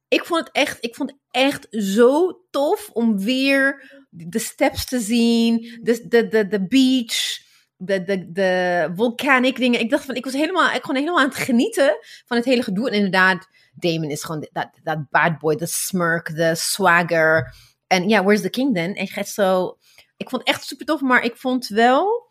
[0.08, 5.00] Ik vond het echt, ik vond het echt zo tof om weer de steps te
[5.00, 5.80] zien.
[5.82, 7.40] De, de, de, de beach
[7.84, 9.80] de, de, de volcanic dingen.
[9.80, 12.64] Ik dacht van, ik was helemaal, ik gewoon helemaal aan het genieten van het hele
[12.64, 12.90] gedoe.
[12.90, 17.56] En inderdaad, Damon is gewoon dat, dat bad boy, de smirk, de swagger.
[17.88, 18.96] En ja, where's the king then?
[18.96, 19.78] En gaat zo,
[20.18, 22.31] ik vond het echt super tof, maar ik vond wel,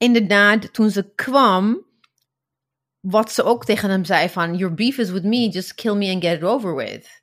[0.00, 1.86] inderdaad, toen ze kwam,
[3.00, 6.12] wat ze ook tegen hem zei van, your beef is with me, just kill me
[6.12, 7.22] and get it over with.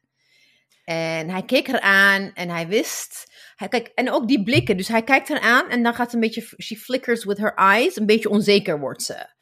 [0.83, 4.77] En hij keek haar aan en hij wist hij, kijk, en ook die blikken.
[4.77, 7.53] Dus hij kijkt haar aan en dan gaat ze een beetje, she flickers with her
[7.53, 7.95] eyes.
[7.95, 9.35] Een beetje onzeker wordt ze.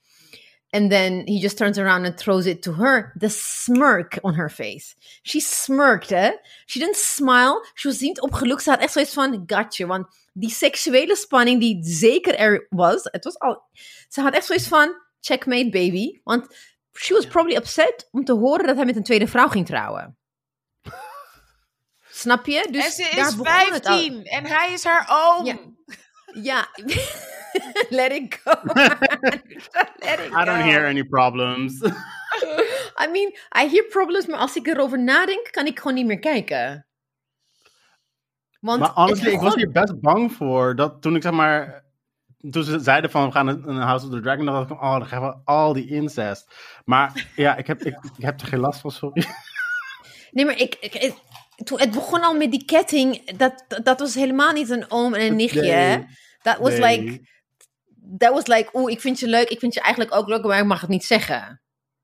[0.72, 3.14] And then he just turns around and throws it to her.
[3.16, 4.96] The smirk on her face.
[5.24, 6.32] She smirked, hè?
[6.66, 7.62] She didn't smile.
[7.76, 8.64] She was niet opgelukt.
[8.64, 9.86] Ze had echt zoiets van, gotcha.
[9.86, 13.62] Want die seksuele spanning die zeker er was, het was al...
[14.10, 16.20] Ze had echt zoiets van, checkmate baby.
[16.24, 16.48] Want
[16.94, 20.18] she was probably upset om te horen dat hij met een tweede vrouw ging trouwen.
[22.10, 22.68] Snap je?
[22.72, 25.46] Dus en ze is 15 en hij is haar oom.
[25.46, 25.58] Ja.
[26.34, 26.68] ja.
[27.90, 28.52] Let it go.
[28.74, 31.82] Let it I don't hear any problems.
[32.98, 36.20] I mean, I hear problems, maar als ik erover nadenk, kan ik gewoon niet meer
[36.20, 36.86] kijken.
[38.60, 40.76] Want maar honestly, ik was hier best bang voor.
[40.76, 41.84] Dat toen ik zeg maar.
[42.50, 45.06] Toen ze zeiden van we gaan een House of the Dragon, dacht ik, oh, dan
[45.06, 46.54] gaan we al die incest.
[46.86, 49.26] Maar ja, ik heb, ik, ik heb er geen last van, sorry.
[50.32, 51.14] Nee, maar ik, ik,
[51.64, 53.38] toen, het begon al met die ketting.
[53.38, 56.06] Dat, dat was helemaal niet een oom en een nichtje.
[56.42, 57.22] Dat was like.
[58.06, 59.50] Dat was like, oeh, ik vind je leuk.
[59.50, 61.62] Ik vind je eigenlijk ook leuk, maar ik mag het niet zeggen.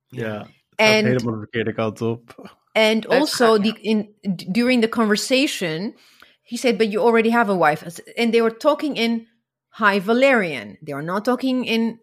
[0.08, 0.48] Ja.
[0.76, 2.52] En helemaal de verkeerde kant op.
[2.72, 4.16] And also, the, in,
[4.52, 5.96] during the conversation,
[6.42, 7.84] he said, but you already have a wife.
[8.16, 9.28] And they were talking in
[9.72, 10.78] High Valerian.
[10.82, 12.00] They were not talking in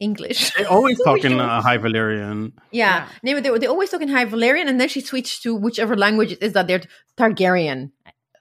[0.00, 0.52] English.
[0.54, 2.52] They always talk in uh, High Valyrian.
[2.70, 3.34] Yeah, yeah.
[3.34, 6.32] No, they, they always talk in High Valyrian, and then she switched to whichever language
[6.32, 6.82] it is that they're
[7.16, 7.90] Targaryen.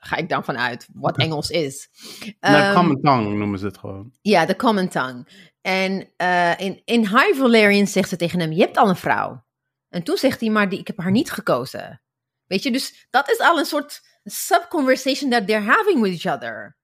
[0.08, 1.90] Ga ik dan vanuit wat Engels is.
[2.24, 4.12] Um, de common tongue noemen ze het gewoon.
[4.22, 5.26] Ja, de common tongue.
[5.62, 9.46] En uh, in, in High Valyrian zegt ze tegen hem: Je hebt al een vrouw.
[9.90, 12.02] En toen zegt hij: Maar die, ik heb haar niet gekozen.
[12.46, 16.78] Weet je, dus dat is al een soort sub-conversation that they're having with each other.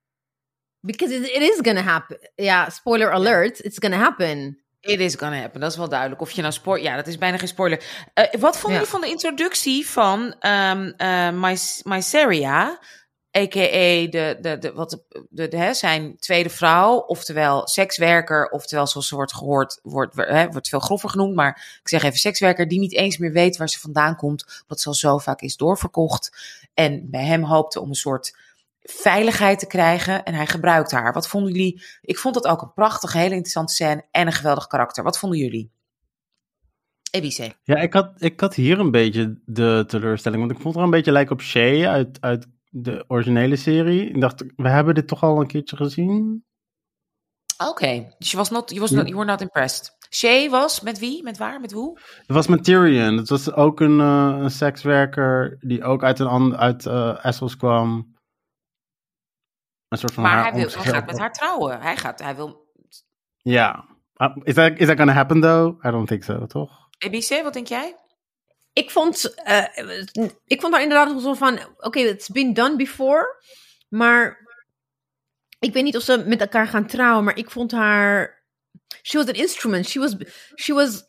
[0.79, 2.17] Because it, it is gonna happen.
[2.35, 4.63] Ja, yeah, spoiler alert, it's gonna happen.
[4.79, 6.21] It is gonna happen, dat is wel duidelijk.
[6.21, 6.79] Of je nou spoor...
[6.79, 7.83] Ja, dat is bijna geen spoiler.
[8.15, 12.79] Uh, wat vonden jullie van de introductie van um, uh, Myceria?
[13.37, 14.09] A.k.a.
[14.09, 14.89] de, de, de, wat
[15.29, 20.47] de, de, hè, zijn tweede vrouw, oftewel sekswerker, oftewel zoals ze wordt gehoord, wordt, hè,
[20.51, 23.69] wordt veel grover genoemd, maar ik zeg even sekswerker, die niet eens meer weet waar
[23.69, 26.31] ze vandaan komt, omdat ze al zo vaak is doorverkocht.
[26.73, 28.35] En bij hem hoopte om een soort
[28.81, 31.13] veiligheid te krijgen en hij gebruikt haar.
[31.13, 31.83] Wat vonden jullie?
[32.01, 35.03] Ik vond dat ook een prachtige, hele interessante scène en een geweldig karakter.
[35.03, 35.71] Wat vonden jullie?
[37.11, 37.55] Ebice.
[37.63, 40.89] Ja, ik had, ik had hier een beetje de teleurstelling, want ik vond er een
[40.89, 44.09] beetje lijken op Shay uit, uit de originele serie.
[44.09, 46.45] Ik dacht, we hebben dit toch al een keertje gezien?
[47.57, 48.15] Oké, okay.
[48.17, 49.97] dus je was not, je was not, you were not impressed.
[50.09, 51.23] Shay was met wie?
[51.23, 51.59] Met waar?
[51.59, 51.99] Met hoe?
[51.99, 53.17] Het was met Tyrion.
[53.17, 58.15] Het was ook een, eh, een sekswerker die ook uit, een uit eh, Essos kwam.
[59.87, 61.81] Een soort van Maar haar hij, wil, hij gaat met haar trouwen.
[61.81, 62.71] Hij, gaat, hij wil...
[63.37, 63.85] Ja.
[64.17, 65.85] Uh, is, that, is that gonna happen though?
[65.85, 66.89] I don't think so, toch?
[66.97, 67.95] ABC, wat denk jij?
[68.73, 69.77] Ik vond, eh,
[70.45, 73.43] ik vond haar inderdaad zo van, oké, it's been done before,
[73.89, 74.47] maar
[75.59, 78.43] ik weet niet of ze met elkaar gaan trouwen, maar ik vond haar,
[79.01, 80.15] she was an instrument, she was,
[80.55, 81.03] she was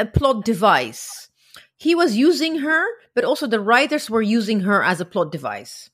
[0.00, 1.28] a plot device.
[1.76, 5.90] He was using her, but also the writers were using her as a plot device.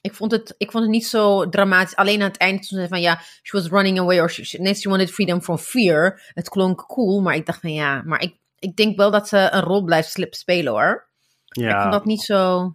[0.00, 1.96] Ik vond het, ik vond het niet zo dramatisch.
[1.96, 4.74] Alleen aan het eind toen ze van ja, she was running away or she, she,
[4.74, 6.30] she wanted freedom from fear.
[6.34, 9.48] Het klonk cool, maar ik dacht van ja, maar ik, ik denk wel dat ze
[9.50, 11.08] een rol blijft slip spelen hoor.
[11.48, 11.80] Ik Ja.
[11.80, 12.74] vond dat niet zo.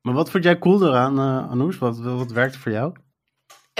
[0.00, 1.78] Maar wat vond jij cool eraan, eh Anoush?
[1.78, 2.92] Wat, wat werkte voor jou?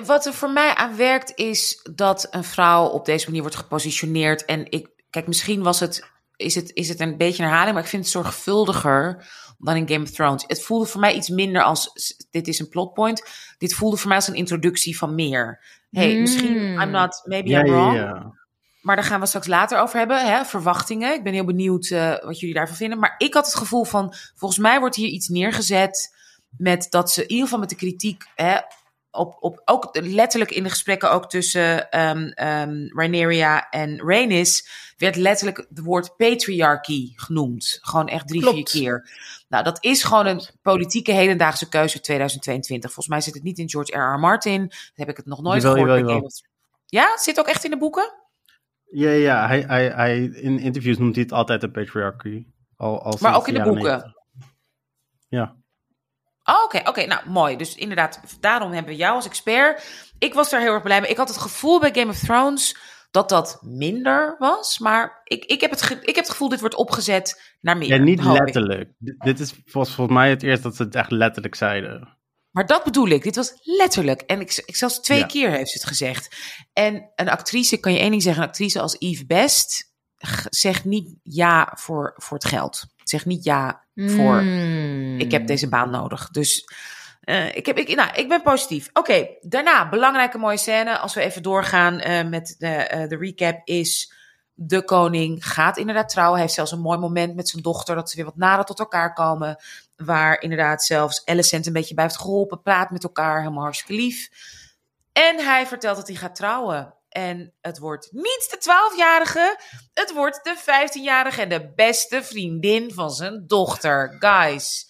[0.07, 4.45] Wat er voor mij aan werkt is dat een vrouw op deze manier wordt gepositioneerd.
[4.45, 7.85] En ik, kijk, misschien was het, is het, is het een beetje een herhaling, maar
[7.85, 9.27] ik vind het zorgvuldiger
[9.59, 10.45] dan in Game of Thrones.
[10.47, 11.91] Het voelde voor mij iets minder als,
[12.31, 13.23] dit is een plotpoint.
[13.59, 15.65] Dit voelde voor mij als een introductie van meer.
[15.91, 16.21] hey, Mm.
[16.21, 17.97] misschien, I'm not, maybe I'm ja, wrong.
[17.97, 18.39] ja.
[18.81, 20.27] Maar daar gaan we straks later over hebben.
[20.27, 20.45] Hè?
[20.45, 21.15] Verwachtingen.
[21.15, 22.99] Ik ben heel benieuwd eh, wat jullie daarvan vinden.
[22.99, 26.15] Maar ik had het gevoel van, volgens mij wordt hier iets neergezet
[26.57, 28.59] met dat ze in ieder geval met de kritiek hè,
[29.11, 31.87] op, op ook letterlijk in de gesprekken ook tussen
[32.95, 37.79] Rhaenyra en Rhaenys werd letterlijk het woord patriarchy genoemd.
[37.81, 38.57] Gewoon echt drie, Klopt.
[38.71, 39.11] vier keer.
[39.49, 42.93] Nou, dat is gewoon een politieke hedendaagse keuze 2022.
[42.93, 44.15] Volgens mij zit het niet in George R.
[44.15, 44.19] R.
[44.19, 44.67] Martin.
[44.69, 46.01] Dat heb ik het nog nooit Jawel, gehoord.
[46.01, 46.31] jawel,
[46.87, 48.13] Ja, zit ook echt in de boeken?
[48.93, 52.47] Ja, ja, hij, hij, hij, in interviews noemt hij het altijd de patriarchy.
[52.77, 53.83] Al, al Maar ook in de boeken?
[53.83, 54.13] 90.
[55.29, 55.57] Ja.
[56.45, 57.57] Oh, Oké, oké, nou mooi.
[57.57, 60.09] Dus inderdaad, daarom hebben we jou als expert.
[60.19, 61.11] Ik was daar heel erg blij mee.
[61.11, 62.77] Ik had het gevoel bij Game of Thrones
[63.11, 64.79] dat dat minder was.
[64.79, 67.89] Maar ik, ik, heb, het ge- ik heb het gevoel, dit wordt opgezet naar meer.
[67.89, 68.91] Ja, niet letterlijk.
[69.05, 72.19] D- dit is volgens, volgens mij het eerst dat ze het echt letterlijk zeiden.
[72.51, 73.23] Maar dat bedoel ik.
[73.23, 74.21] Dit was letterlijk.
[74.21, 75.27] En ik, ik zelfs twee Ja.
[75.27, 76.37] keer heeft ze het gezegd.
[76.73, 78.43] En een actrice, kan je één ding zeggen.
[78.43, 79.93] Een actrice als Eve Best
[80.49, 82.85] zegt niet ja voor, voor het geld.
[83.05, 84.43] Zegt niet ja voor...
[84.43, 85.19] Mm.
[85.19, 86.31] ik heb deze baan nodig.
[86.31, 86.65] Dus
[87.21, 88.89] eh, ik, heb, ik, nou, ik ben positief.
[88.93, 90.99] Oké, daarna, belangrijke mooie scène.
[90.99, 94.19] Als we even doorgaan eh, met de, eh, de recap is...
[94.63, 96.35] De koning gaat inderdaad trouwen.
[96.35, 97.95] Hij heeft zelfs een mooi moment met zijn dochter...
[97.95, 99.57] dat ze weer wat nader tot elkaar komen.
[99.97, 102.63] Waar inderdaad zelfs Alicent een beetje bij heeft geholpen.
[102.63, 104.29] Praat met elkaar, helemaal hartstikke lief.
[105.13, 106.95] En hij vertelt dat hij gaat trouwen.
[107.09, 109.61] En het wordt niet de 12-jarige,
[109.95, 114.17] het wordt de 15-jarige en de beste vriendin van zijn dochter.
[114.19, 114.87] Guys,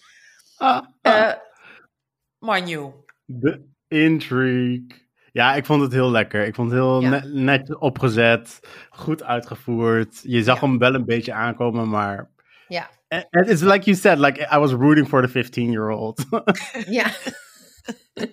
[2.39, 2.93] Manju.
[3.25, 5.00] De intrigue.
[5.31, 6.45] Ja, ik vond het heel lekker.
[6.45, 7.09] Ik vond het heel Ja.
[7.09, 10.19] net, net opgezet, goed uitgevoerd.
[10.23, 10.67] Je zag Ja.
[10.67, 12.29] hem wel een beetje aankomen, maar...
[12.67, 12.89] Ja.
[13.07, 16.25] And and it's like you said, like I was rooting for the 15-year-old.
[16.89, 17.05] Ja.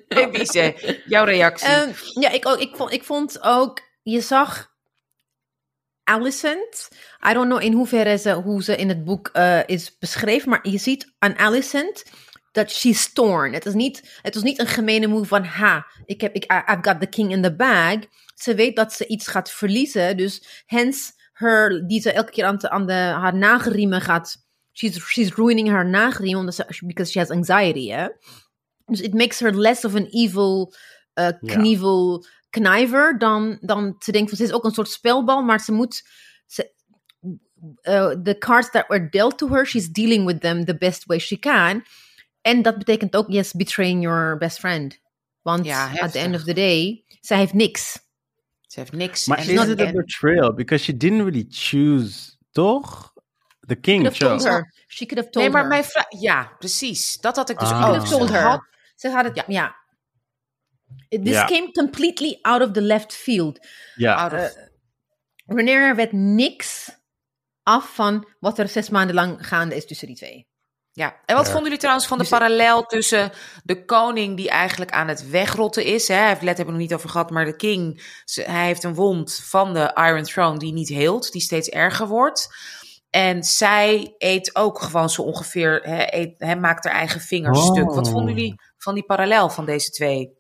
[0.08, 1.68] Hey, Wiese, jouw reactie.
[1.68, 4.70] Ehm, ja, ik, ook, ik, vond, ik vond ook, je zag
[6.04, 6.88] Alicent.
[7.30, 10.68] I don't know in hoeverre ze, hoe ze in het boek eh, is beschreven, maar
[10.68, 12.04] je ziet aan Alicent
[12.59, 13.53] dat she's torn.
[13.53, 16.79] Het, is niet, het was niet een gemene move van, ha, ik heb, ik, I've
[16.81, 17.99] got the king in the bag.
[18.35, 22.57] Ze weet dat ze iets gaat verliezen, dus hence her, die ze elke keer aan,
[22.57, 24.37] de, aan de, haar nagelriemen gaat,
[24.73, 28.09] she's, she's ruining haar nagelriemen, omdat ze, because she has anxiety, hè.
[28.87, 30.75] Dus it makes her less of an evil
[31.14, 35.61] uh, knievel kniver dan, dan te denken van ze is ook een soort spelbal, maar
[35.61, 36.03] ze moet
[36.47, 36.73] ze,
[37.83, 41.18] uh, the cards that were dealt to her, she's dealing with them the best way
[41.18, 41.83] she can.
[42.40, 44.98] En dat betekent ook, yes, betraying your best friend.
[45.42, 47.98] Want Ja, at the end of the day, zij heeft niks.
[48.66, 49.27] Ze heeft niks.
[49.27, 50.55] maar en is not- it a en- betrayal?
[50.55, 53.12] Because she didn't really choose, toch?
[53.66, 54.48] The king chose.
[54.48, 54.74] her.
[54.87, 55.68] She could have told Nee, maar her.
[55.70, 56.07] mijn vraag...
[56.20, 57.18] Ja, precies.
[57.20, 57.74] Dat had ik dus Ah.
[57.77, 57.81] ook.
[57.85, 58.42] She could have told Ze her.
[58.44, 59.44] had- Ze had het, Ja.
[59.46, 59.77] ja.
[61.09, 61.44] This Ja.
[61.46, 63.66] came completely out of the left field.
[63.94, 64.55] Ja, of-
[65.46, 66.90] Wanneer er werd niks
[67.62, 70.47] af van wat er zes maanden lang gaande is tussen die twee.
[70.98, 71.50] Ja, en wat Ja.
[71.50, 73.30] vonden jullie trouwens van de parallel tussen
[73.64, 76.08] de koning die eigenlijk aan het wegrotten is?
[76.08, 76.14] Hè?
[76.14, 78.82] Hij heeft let hebben we nog niet over gehad, maar de king, ze- hij heeft
[78.84, 82.48] een wond van de Iron Throne die niet heelt, die steeds erger wordt.
[83.11, 87.64] En zij eet ook gewoon zo ongeveer, hè, eet, hè, maakt haar eigen vingers Oh.
[87.72, 87.90] stuk.
[87.92, 90.37] Wat vonden jullie van die parallel van deze twee?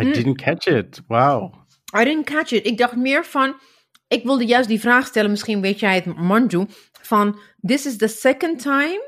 [0.00, 1.00] I didn't catch it.
[1.06, 1.54] Wow.
[2.00, 2.66] I didn't catch it.
[2.66, 3.60] Ik dacht meer van,
[4.08, 6.66] ik wilde juist die vraag stellen, misschien weet jij het, Manju,
[7.02, 9.00] van, this is the second time,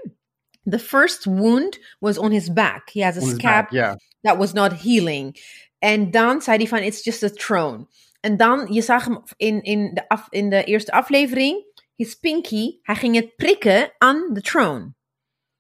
[0.71, 2.91] the first wound was on his back.
[2.93, 3.95] He has a On scab back, yeah.
[4.23, 5.37] that was not healing.
[5.79, 7.87] En dan zei hij van, it's just a throne.
[8.21, 11.65] en dan, je zag hem in, in, de, af, in de eerste aflevering,
[11.97, 14.95] his pinky, hij ging het prikken aan de throne.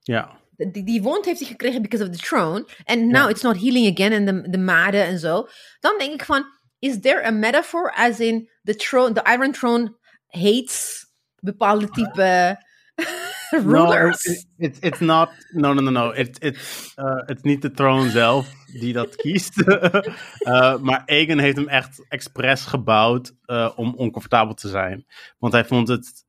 [0.00, 0.38] Ja.
[0.56, 2.66] Die, die wond heeft hij gekregen because of the throne.
[2.84, 3.28] And now Ja.
[3.28, 5.48] it's not healing again en de, de maden en zo.
[5.80, 6.44] Dan denk ik van,
[6.78, 11.06] is there a metaphor as in the throne, the Iron Throne hates
[11.40, 12.56] bepaalde type
[13.50, 14.24] No, rulers?
[14.24, 15.30] it- it's, it's not.
[15.52, 16.10] No, no, no, no.
[16.10, 19.58] It, it's, uh, het is niet de troon zelf die dat kiest.
[19.58, 25.06] Uh, maar Egan heeft hem echt expres gebouwd uh, om oncomfortabel te zijn.
[25.38, 26.24] Want hij vond het.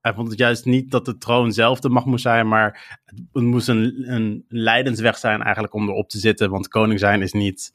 [0.00, 3.42] hij vond het juist niet dat de troon zelf de macht moest zijn, maar het,
[3.42, 6.50] moest een, een leidensweg zijn eigenlijk om erop te zitten.
[6.50, 7.70] Want koning zijn is niet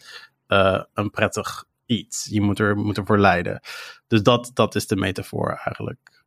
[0.93, 2.27] een prettig iets.
[2.31, 3.59] Je moet, er, moet ervoor lijden.
[4.07, 6.23] Dus dat, dat is de metafoor eigenlijk.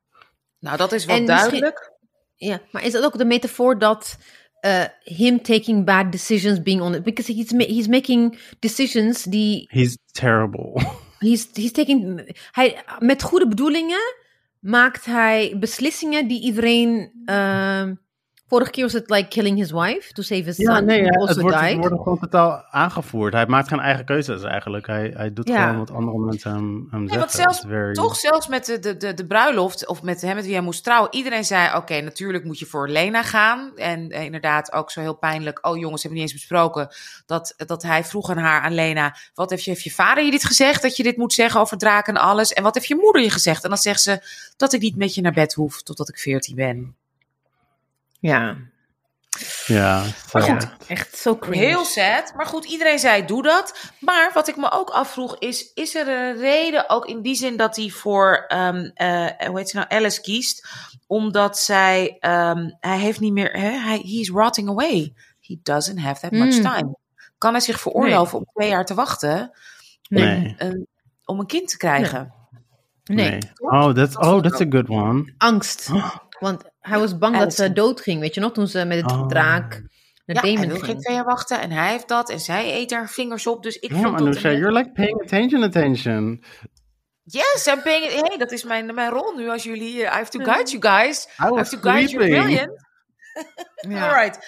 [0.59, 1.93] Nou, dat is wel En duidelijk.
[2.37, 4.19] Ja, maar is dat ook de metafoor dat
[4.61, 7.03] uh, him taking bad decisions being on it?
[7.03, 9.67] Because he's, ma he's making decisions die...
[9.69, 10.83] He's terrible.
[11.19, 12.33] He's, he's taking...
[12.51, 14.15] Hij, met goede bedoelingen
[14.61, 17.13] maakt hij beslissingen die iedereen...
[17.25, 17.91] Uh,
[18.51, 20.85] vorige keer was het like killing his wife to save his ja, son.
[20.85, 23.33] Nee, who het wordt, het wordt gewoon totaal aangevoerd.
[23.33, 24.87] Hij maakt geen eigen keuzes eigenlijk.
[24.87, 25.63] Hij, hij doet Ja.
[25.63, 27.19] gewoon wat andere mensen hem, hem Nee, zeggen.
[27.19, 30.35] want zelfs, It's very- toch zelfs met de, de, de, de bruiloft, of met hem
[30.35, 33.73] met wie hij moest trouwen, iedereen zei, oké, natuurlijk moet je voor Lena gaan.
[33.77, 36.89] En eh, inderdaad ook zo heel pijnlijk, oh jongens, hebben we niet eens besproken,
[37.27, 40.31] dat, dat hij vroeg aan haar, aan Lena, wat heeft je, heeft je vader je
[40.31, 42.53] dit gezegd, dat je dit moet zeggen over draken en alles?
[42.53, 43.63] En wat heeft je moeder je gezegd?
[43.65, 44.21] En dan zegt ze,
[44.57, 46.95] dat ik niet met je naar bed hoef, totdat ik veertien ben.
[48.21, 48.57] Ja,
[49.67, 51.65] Ja, maar goed, echt zo cringe.
[51.65, 52.33] Heel sad.
[52.37, 53.91] Maar goed, iedereen zei doe dat.
[54.01, 57.57] Maar wat ik me ook afvroeg is, is er een reden ook in die zin
[57.57, 60.69] dat hij voor, ehm, eh, hoe heet ze nou, Alice kiest?
[61.07, 65.13] Omdat zij, ehm, hij heeft niet meer, hè, hij, he's rotting away.
[65.41, 66.63] He doesn't have that much Mm.
[66.63, 66.97] time.
[67.39, 69.51] Kan hij zich veroorloven om twee jaar te wachten
[70.09, 70.25] Nee.
[70.39, 70.55] Nee.
[70.59, 70.81] eh,
[71.25, 72.35] om een kind te krijgen?
[73.05, 73.31] Nee.
[73.31, 73.39] Nee.
[73.57, 75.35] Oh, that's, oh, that's a good one.
[75.39, 75.91] Angst.
[76.41, 78.53] Want hij was bang dat ze dood ging, weet je nog?
[78.53, 79.27] Toen ze met het Oh.
[79.27, 79.83] draak
[80.27, 81.01] naar Ja, Damon wil geen ging.
[81.01, 83.63] twee jaar wachten en hij heeft dat en zij eet haar vingers op.
[83.63, 84.41] Dus ik Damn, vond dat...
[84.43, 86.45] You're like paying attention, attention.
[87.25, 90.05] Yes, I'm paying Hey, dat is mijn, mijn rol nu als jullie.
[90.05, 91.25] eh, I have to guide you guys.
[91.25, 92.43] I I have was to guide you sleeping.
[92.43, 92.71] brilliant.
[93.89, 94.09] Ja.
[94.09, 94.39] Alright.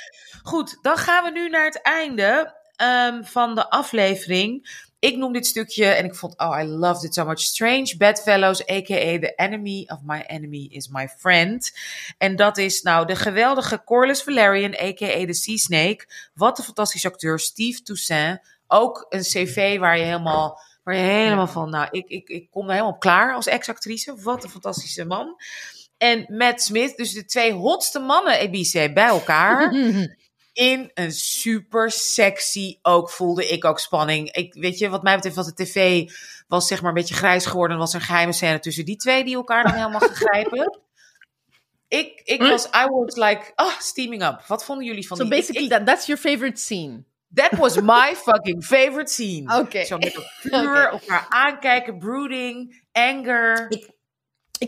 [0.43, 4.69] Goed, dan gaan we nu naar het einde ehm, van de aflevering.
[5.03, 7.41] Ik noem dit stukje en ik vond, oh, I loved it so much.
[7.41, 9.19] Strange Bedfellows, a.k.a.
[9.19, 11.73] The enemy of my enemy is my friend.
[12.19, 15.27] En dat is nou de geweldige Corliss Valerian, a.k.a.
[15.27, 16.07] The Sea Snake.
[16.35, 18.41] Wat een fantastische acteur, Steve Toussaint.
[18.67, 22.67] Ook een cv waar je helemaal, waar je helemaal van, nou, ik, ik, ik kom
[22.67, 24.15] er helemaal klaar als ex-actrice.
[24.23, 25.37] Wat een fantastische man.
[25.99, 29.73] En Matt Smith, dus de twee hotste mannen, Ebice, bij elkaar
[30.53, 34.33] in een super sexy ook voelde ik ook spanning.
[34.33, 36.11] Ik weet je, wat mij betreft was de tv
[36.49, 37.77] was zeg maar een beetje grijs geworden.
[37.77, 40.81] Er was een geheime scène tussen die twee die elkaar dan helemaal gaan grijpen.
[41.89, 44.43] Ik, ik was, I was like, oh, steaming up.
[44.47, 45.33] Wat vonden jullie van So die?
[45.33, 47.05] ik- basically, ik- that, that's your favorite scene.
[47.35, 49.59] that was my fucking favorite scene.
[49.59, 49.85] Oké.
[49.85, 50.15] Zo met
[50.53, 53.67] elkaar aankijken, brooding, anger.
[53.69, 53.91] Ik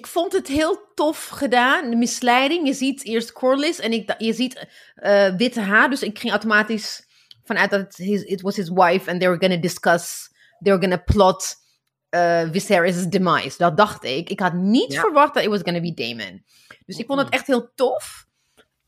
[0.06, 1.90] vond het heel tof gedaan.
[1.90, 2.66] De misleiding.
[2.66, 5.90] Je ziet eerst Corliss en ik, je ziet eh, witte haar.
[5.90, 7.06] Dus ik ging automatisch
[7.44, 9.10] vanuit dat het his, it was his wife.
[9.10, 10.28] And they were gonna discuss,
[10.62, 11.54] they were gonna plot
[12.10, 13.54] uh, Viserys' demise.
[13.58, 14.30] Dat dacht ik.
[14.30, 15.00] Ik had niet Ja.
[15.00, 16.44] verwacht dat it was gonna be Damon.
[16.86, 18.26] Dus ik vond het echt heel tof.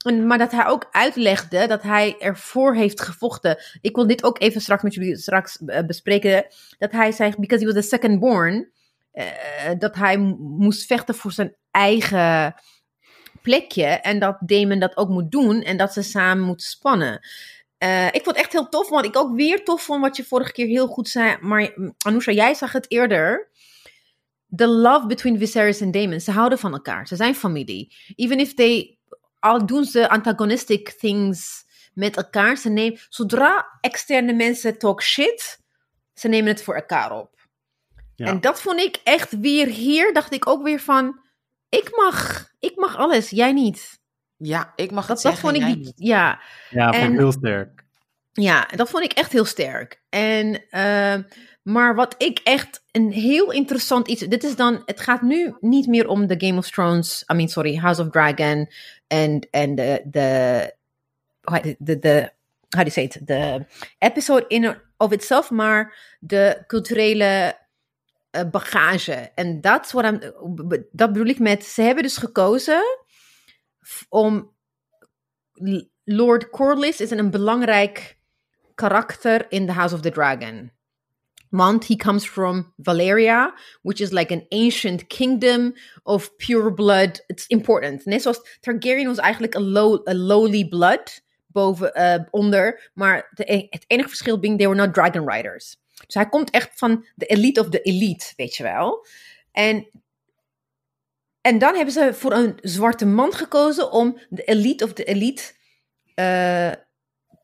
[0.04, 3.58] En, maar dat hij ook uitlegde dat hij ervoor heeft gevochten.
[3.80, 6.46] Ik wil dit ook even straks met jullie straks eh, bespreken.
[6.78, 8.70] Dat hij zei, because he was the second born,
[9.78, 12.54] dat hij moest vechten voor zijn eigen
[13.42, 13.84] plekje.
[13.84, 15.62] En dat Damon dat ook moet doen.
[15.62, 17.20] En dat ze samen moeten spannen.
[17.78, 20.24] Eh, ik vond het echt heel tof, want ik ook weer tof vond wat je
[20.24, 21.36] vorige keer heel goed zei.
[21.40, 23.50] Maar mm, Anousha, jij zag het eerder.
[24.56, 26.20] The love between Viserys en Damon.
[26.20, 27.06] Ze houden van elkaar.
[27.06, 27.94] Ze zijn familie.
[28.14, 28.98] Even if they,
[29.38, 32.56] al doen ze antagonistic things met elkaar.
[32.56, 35.58] Ze nemen, zodra externe mensen talk shit,
[36.14, 37.35] ze nemen het voor elkaar op.
[38.16, 38.26] Ja.
[38.26, 41.20] En dat vond ik echt weer hier, dacht ik ook weer van,
[41.68, 43.98] ik mag, ik mag alles, jij niet.
[44.36, 45.40] Ja, ik mag Dat, het dat zeggen.
[45.40, 46.08] vond ik jij niet, niet.
[46.08, 46.40] ja.
[46.70, 47.84] Ja, vond ik En- heel sterk.
[48.32, 50.00] Ja, dat vond ik echt heel sterk.
[50.08, 51.22] En, ehm,
[51.62, 54.20] maar wat ik echt een heel interessant iets.
[54.22, 54.82] Dit is dan.
[54.84, 57.24] Het gaat nu niet meer om de Game of Thrones.
[57.32, 58.70] I mean, sorry, House of Dragon.
[59.06, 60.02] En en de.
[60.04, 60.74] de
[61.42, 61.76] hoe heet het?
[61.78, 62.30] de, de
[62.68, 63.26] how do you say it?
[63.26, 63.64] De
[63.98, 67.58] episode in of itself, maar de culturele
[68.44, 69.30] bagage.
[69.34, 69.92] En dat
[70.92, 71.64] dat bedoel ik met.
[71.64, 72.82] Ze hebben dus gekozen
[74.08, 74.54] om
[76.04, 78.18] Lord Corlys is een belangrijk
[78.74, 80.74] karakter in The House of the Dragon.
[81.48, 87.24] Want he comes from Valeria, which is like an ancient kingdom of pure blood.
[87.26, 88.04] It's important.
[88.04, 92.90] Net zoals Targaryen was eigenlijk een low, a lowly blood boven, eh, onder.
[92.94, 95.76] Maar de, het enige verschil being they were not dragon riders.
[96.06, 99.06] Dus hij komt echt van de elite of de elite, weet je wel.
[99.52, 99.90] En,
[101.40, 105.42] en dan hebben ze voor een zwarte man gekozen om de elite of de elite
[106.14, 106.72] eh,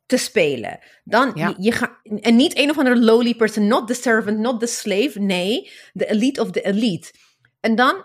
[0.06, 0.78] te spelen.
[1.04, 1.48] Dan, Ja.
[1.48, 4.66] je, je gaat, en niet een of andere lowly person, not the servant, not the
[4.66, 5.20] slave.
[5.20, 7.12] Nee, de elite of the elite.
[7.60, 8.04] En dan,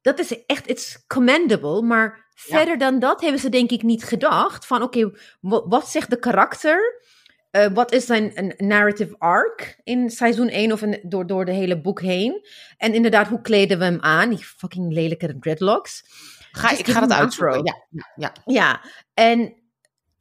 [0.00, 1.82] dat is echt, it's commendable.
[1.82, 4.66] Maar verder dan dat hebben ze denk ik niet gedacht.
[4.66, 7.02] Van oké, wa- wat zegt de karakter?
[7.50, 11.52] Eh, wat is zijn een narrative arc in seizoen 1 of in, door, door de
[11.52, 12.46] hele boek heen?
[12.76, 14.28] En inderdaad, hoe kleden we hem aan?
[14.28, 16.04] Die fucking lelijke dreadlocks.
[16.52, 17.64] Ga, Just ik ga dat uitzoeken.
[17.64, 18.32] ja, ja.
[18.44, 18.84] Ja,
[19.14, 19.54] en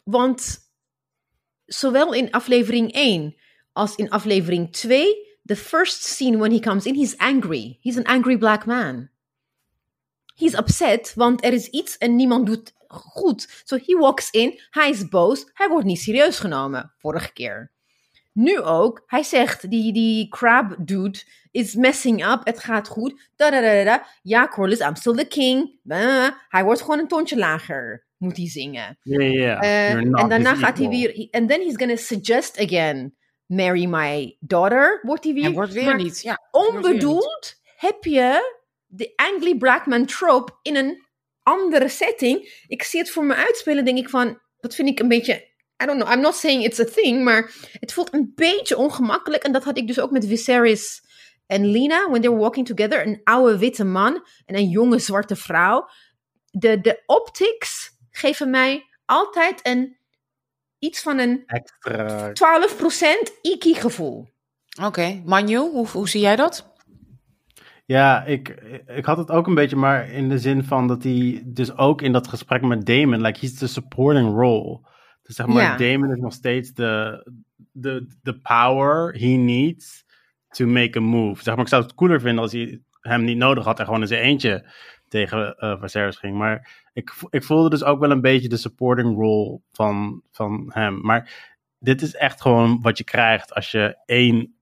[0.04, 0.58] want
[1.66, 3.36] zowel in aflevering 1
[3.74, 7.78] als in aflevering 2, the first scene when he comes in, he's angry.
[7.82, 9.10] He's an angry black man.
[10.36, 13.62] He's upset, want er is iets en niemand doet goed.
[13.64, 17.72] So he walks in, hij is boos, hij wordt niet serieus genomen, vorige keer.
[18.34, 21.20] Nu ook, hij zegt, die, die crab dude
[21.52, 23.30] is messing up, het gaat goed.
[23.36, 24.08] Da, da, da, da.
[24.22, 25.80] Ja, Corlys, I'm still the king.
[25.84, 28.98] Bah, hij wordt gewoon een toontje lager, moet hij zingen.
[29.02, 29.62] Ja, ja, ja.
[29.62, 31.28] Eh, en daarna gaat hij weer.
[31.32, 33.16] En then he's gonna suggest again.
[33.46, 35.00] Marry my daughter.
[35.02, 35.44] Wordt hij weer.
[35.44, 36.22] Hij wordt weer maar niet.
[36.22, 37.02] Ja, wordt weer niet.
[37.02, 41.07] Onbedoeld heb je de angry black man trope in een
[41.48, 42.64] andere setting.
[42.68, 44.40] Ik zie het voor me uitspelen, denk ik van.
[44.60, 45.34] Dat vind ik een beetje.
[45.84, 49.44] I don't know, I'm not saying it's a thing, maar het voelt een beetje ongemakkelijk.
[49.44, 51.02] En dat had ik dus ook met Viserys
[51.46, 53.08] en Lina, when they were walking together.
[53.08, 55.90] Een oude witte man en een jonge zwarte vrouw.
[56.52, 59.98] De, de optics geven mij altijd een
[60.80, 62.32] iets van een Extra.
[63.30, 64.28] 12% iki gevoel.
[64.84, 66.76] Oké, Manu, hoe, hoe zie jij dat?
[67.88, 68.50] Ja, ik,
[68.88, 72.02] ik had het ook een beetje, maar in de zin van dat hij dus ook
[72.02, 74.80] in dat gesprek met Damon, like he's the supporting role.
[75.22, 75.78] Dus zeg maar.
[75.78, 77.22] Damon is nog steeds de,
[77.72, 80.06] de, de power he needs
[80.50, 81.44] to make a move.
[81.44, 84.02] Zeg maar, ik zou het cooler vinden als hij hem niet nodig had en gewoon
[84.02, 84.72] in zijn eentje
[85.08, 86.38] tegen Viserys ging.
[86.38, 91.02] Maar ik, ik voelde dus ook wel een beetje de supporting role van, van hem.
[91.02, 94.57] Maar dit is echt gewoon wat je krijgt als je één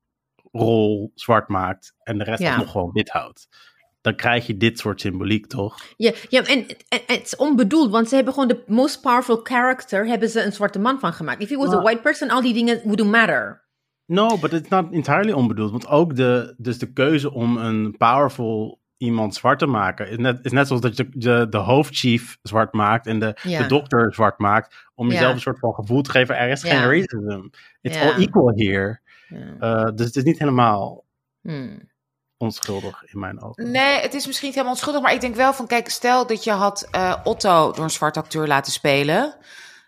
[0.56, 2.58] rol zwart maakt en de rest Ja.
[2.58, 3.48] nog gewoon wit houdt.
[4.02, 5.78] Dan krijg je dit soort symboliek, toch?
[5.98, 10.08] Ja, ja en, en het is onbedoeld, want ze hebben gewoon de most powerful character,
[10.08, 11.42] hebben ze een zwarte man van gemaakt.
[11.42, 13.64] If he was a white person, al die dingen wouldn't matter.
[14.06, 15.72] No, but it's not entirely onbedoeld.
[15.72, 20.40] Want ook de, dus de keuze om een powerful iemand zwart te maken, is net,
[20.42, 24.40] is net zoals dat je de, de hoofdchief zwart maakt en de, de dokter zwart
[24.40, 27.48] maakt, om jezelf een soort van gevoel te geven, er is geen racism.
[27.82, 29.00] It's all equal here.
[29.28, 29.86] Ja.
[29.88, 31.04] Uh, dus het is niet helemaal
[31.42, 31.90] Hmm.
[32.38, 33.72] onschuldig in mijn ogen.
[33.72, 36.44] Nee, het is misschien niet helemaal onschuldig, maar ik denk wel van, kijk, stel dat
[36.44, 39.38] je had eh, Otto door een zwart acteur laten spelen.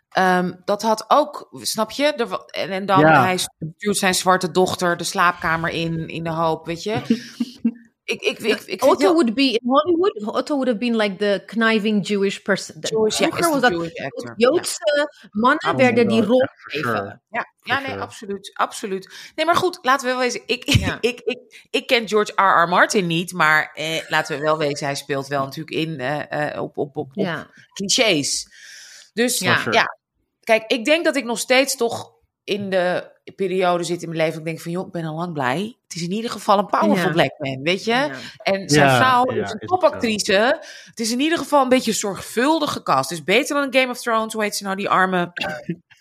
[0.10, 2.06] Ehm, dat had ook, snap je?
[2.52, 3.24] En, en dan Ja.
[3.24, 7.02] hij stuurt zijn zwarte dochter de slaapkamer in, in de hoop, weet je?
[8.08, 10.36] ik, ik, ik, ik, Otto heel- would be in Hollywood.
[10.36, 12.82] Otto would have been like the conniving Jewish person.
[12.82, 14.34] De- Jewish, ja, was dat Jewish actor.
[14.38, 16.96] Joodse mannen Oh werden die rol gegeven.
[16.98, 17.20] sure.
[17.30, 18.00] Ja, ja nee, sure.
[18.02, 19.10] absoluut, absoluut.
[19.36, 20.42] Nee, maar goed, laten we wel wezen.
[20.46, 20.98] Ik, Ja.
[21.10, 22.64] ik, ik, ik ken George R.
[22.64, 22.68] R.
[22.68, 26.62] Martin niet, maar eh, laten we wel wezen, hij speelt wel natuurlijk in eh, eh,
[26.64, 28.48] op, op, op, op clichés.
[29.14, 29.62] Dus Ja.
[29.72, 29.98] ja.
[30.44, 32.12] Kijk, ik denk dat ik nog steeds toch
[32.48, 34.40] in de periode zit in mijn leven.
[34.40, 35.78] Ik denk van, joh, ik ben al lang blij.
[35.88, 37.12] Het is in ieder geval een powerful Ja.
[37.12, 37.92] black man, weet je?
[37.92, 38.12] Ja.
[38.38, 40.60] En zijn Ja, vrouw ja, is een topactrice.
[40.86, 43.10] Het is in ieder geval een beetje zorgvuldig gecast.
[43.10, 44.34] Het is beter dan Game of Thrones.
[44.34, 45.32] Hoe heet ze nou, die arme...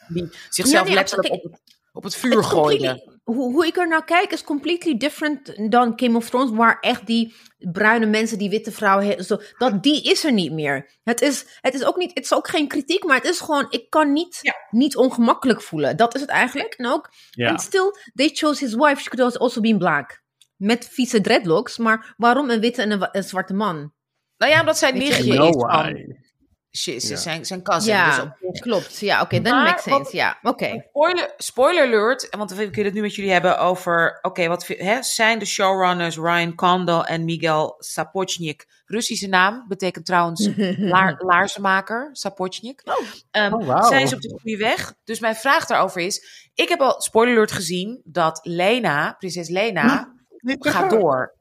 [0.09, 1.61] Die zichzelf Ja, nee, letterlijk op het,
[1.93, 3.16] op het vuur gooide.
[3.27, 7.07] Hoe, hoe ik er naar kijk is completely different dan Game of Thrones, waar echt
[7.07, 7.35] die
[7.73, 10.99] bruine mensen, die witte vrouwen, zo, dat die is er niet meer.
[11.03, 13.67] Het is, het is ook niet, het is ook geen kritiek, maar het is gewoon,
[13.71, 14.55] ik kan niet, Ja.
[14.71, 15.97] niet ongemakkelijk voelen.
[15.97, 16.75] Dat is het eigenlijk.
[16.75, 17.49] En ook, Ja.
[17.49, 20.23] en still, they chose his wife, she could also been black.
[20.57, 23.93] Met vieze dreadlocks, maar waarom een witte en een, een zwarte man?
[24.37, 25.71] Nou ja, omdat zijn nichtje know
[26.87, 27.17] is Ja.
[27.17, 27.93] zijn, zijn cousin.
[27.93, 28.99] ja, Dus op- klopt.
[28.99, 30.17] Ja, oké, Maar makes wat- sense.
[30.17, 30.85] Ja, oké.
[30.89, 34.19] Spoiler, spoiler alert, want we kunnen het nu met jullie hebben over...
[34.23, 38.75] Oké, wat hè, zijn de showrunners Ryan Condal en Miguel Sapochnik...
[38.89, 40.49] Russische naam, betekent trouwens
[40.79, 42.83] laar, laarzenmaker, Sapochnik.
[43.31, 43.87] Ehm, Oh.
[43.89, 44.95] Zijn ze op de goede weg?
[45.05, 46.51] Dus mijn vraag daarover is...
[46.55, 50.13] Ik heb al, spoiler alert, gezien dat Lena, prinses Lena,
[50.59, 51.35] gaat door.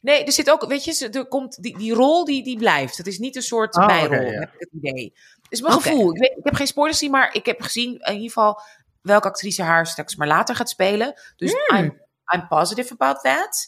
[0.00, 2.96] Nee, er zit ook, weet je, er komt die, die rol die, die blijft.
[2.96, 4.38] Het is niet een soort Oh, bijrol, ja.
[4.40, 5.14] heb ik het idee.
[5.48, 6.14] Is mijn gevoel.
[6.14, 8.60] Ik, weet, ik heb geen spoilers gezien, maar ik heb gezien in ieder geval
[9.02, 11.20] welke actrice haar straks maar later gaat spelen.
[11.36, 11.78] Dus Hmm.
[11.78, 12.00] I'm,
[12.34, 13.66] I'm positive about that.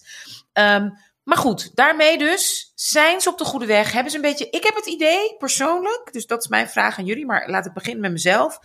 [0.53, 0.89] Ehm,
[1.23, 3.93] maar goed, daarmee dus zijn ze op de goede weg.
[3.93, 4.51] Hebben ze een beetje.
[4.51, 7.73] Ik heb het idee persoonlijk, dus dat is mijn vraag aan jullie, maar laat ik
[7.73, 8.59] beginnen met mezelf.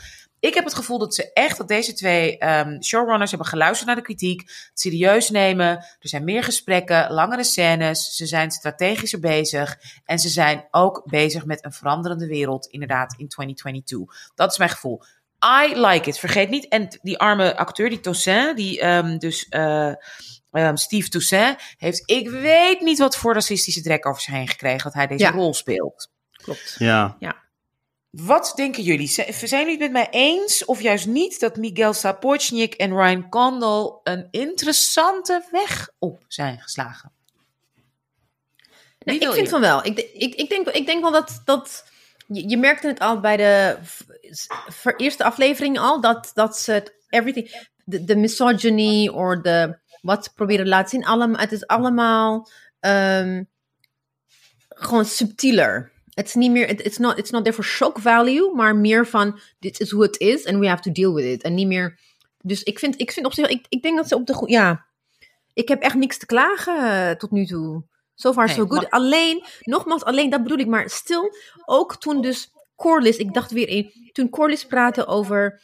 [0.45, 3.95] Ik heb het gevoel dat ze echt, dat deze twee ehm, showrunners hebben geluisterd naar
[3.95, 5.67] de kritiek, het serieus nemen.
[5.67, 11.45] Er zijn meer gesprekken, langere scènes, ze zijn strategischer bezig en ze zijn ook bezig
[11.45, 14.31] met een veranderende wereld, inderdaad, in 2022.
[14.35, 15.03] Dat is mijn gevoel.
[15.67, 16.19] I like it.
[16.19, 19.93] Vergeet niet, en die arme acteur, die Toussaint, die ehm, dus uh,
[20.51, 24.83] um, Steve Toussaint, heeft, ik weet niet wat voor racistische drek over zich heen gekregen
[24.83, 25.31] dat hij deze Ja.
[25.31, 26.09] rol speelt.
[26.31, 26.75] Klopt.
[26.77, 27.43] Ja.
[28.15, 29.07] Wat denken jullie?
[29.07, 33.99] Zijn jullie het met mij eens of juist niet dat Miguel Sapochnik en Ryan Condal
[34.03, 37.11] een interessante weg op zijn geslagen?
[38.99, 39.85] Ik vind van wel.
[39.85, 41.41] Ik, ik, ik, denk, ik denk wel dat.
[41.45, 41.85] dat
[42.27, 44.01] je, je merkte het al bij de v-
[44.67, 46.01] v- eerste aflevering al.
[46.01, 47.67] Dat, dat ze het everything.
[47.83, 49.77] De, de misogyny of de.
[50.01, 51.05] Wat ze proberen te laten zien.
[51.05, 52.49] Allemaal, het is allemaal.
[52.79, 53.43] ehm,
[54.69, 55.91] gewoon subtieler.
[56.15, 56.69] Het is niet meer.
[56.69, 58.53] it- It's not, it's not there for shock value.
[58.55, 59.39] Maar meer van.
[59.59, 60.45] Dit is hoe het is.
[60.45, 61.41] And we have to deal with it.
[61.43, 61.99] En niet meer.
[62.41, 63.47] Dus ik vind, ik vind op zich.
[63.47, 64.53] Ik, ik denk dat ze op de goede.
[64.53, 64.85] Ja.
[65.53, 66.77] Ik heb echt niks te klagen
[67.09, 67.83] eh, tot nu toe.
[68.15, 68.89] So far so good.
[68.89, 70.67] Alleen, nogmaals, alleen dat bedoel ik.
[70.67, 71.35] Maar stil,
[71.65, 75.61] ook toen dus Corliss, ik dacht weer in, toen Corliss praatte over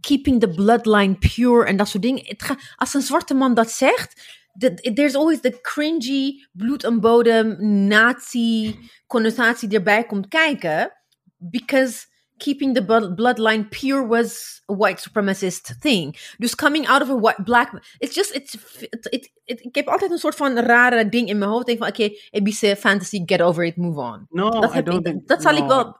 [0.00, 2.24] keeping the bloodline pure en dat soort dingen.
[2.26, 7.00] Het ga, als een zwarte man dat zegt, the- there's always the cringy, bloed en
[7.00, 7.56] bodem,
[7.86, 10.92] nazi connotatie erbij komt kijken.
[11.36, 12.06] Because
[12.36, 16.16] keeping the blood- bloodline pure was a white supremacist thing.
[16.38, 17.94] Dus coming out of a white, black...
[17.98, 18.34] It's just...
[18.34, 21.68] It's, it, it, it- ik heb altijd een soort van rare ding in mijn hoofd.
[21.68, 24.26] Ik denk van, oké, ABC fantasy, get over it, move on.
[24.30, 25.96] No, dat, I don't ik, think, dat zal ik wel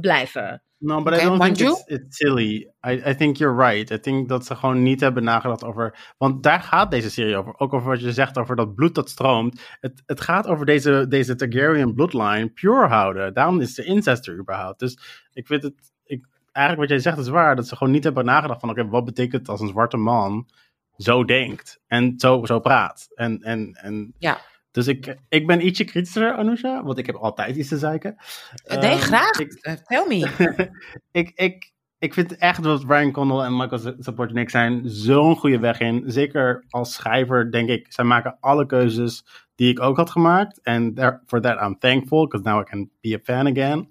[0.00, 0.62] blijven.
[0.82, 1.70] No, but Oké, I don't think Manju?
[1.72, 2.70] it's, it's silly.
[2.86, 3.90] I, I think you're right.
[3.90, 6.14] I think dat ze gewoon niet hebben nagedacht over...
[6.18, 7.54] Want daar gaat deze serie over.
[7.58, 9.60] Ook over wat je zegt over dat bloed dat stroomt.
[9.80, 13.34] Het, het gaat over deze, deze Targaryen bloodline pure houden.
[13.34, 14.78] Daarom is de incest er überhaupt.
[14.78, 14.98] Dus
[15.32, 15.74] ik vind het...
[16.04, 17.56] Ik, eigenlijk wat jij zegt is waar.
[17.56, 18.70] Dat ze gewoon niet hebben nagedacht van...
[18.70, 20.48] Oké, wat betekent het als een zwarte man
[20.96, 21.80] zo denkt?
[21.86, 23.08] En zo, zo praat.
[23.14, 24.40] En, en, en Ja.
[24.70, 26.82] Dus ik, ik ben ietsje kritischer, Anousha.
[26.82, 28.16] Want ik heb altijd iets te zeiken.
[28.64, 29.38] Eh, nee, Ehm, graag.
[29.38, 30.30] ik- Eh, tell me.
[31.20, 35.80] ik, ik, ik vind echt dat Ryan Condal en Michael Sapochnik zijn zo'n goede weg
[35.80, 36.02] in.
[36.06, 37.86] Zeker als schrijver, denk ik.
[37.92, 40.60] Zij maken alle keuzes die ik ook had gemaakt.
[40.62, 40.94] En
[41.26, 43.90] for that I'm thankful, because now I can be a fan again.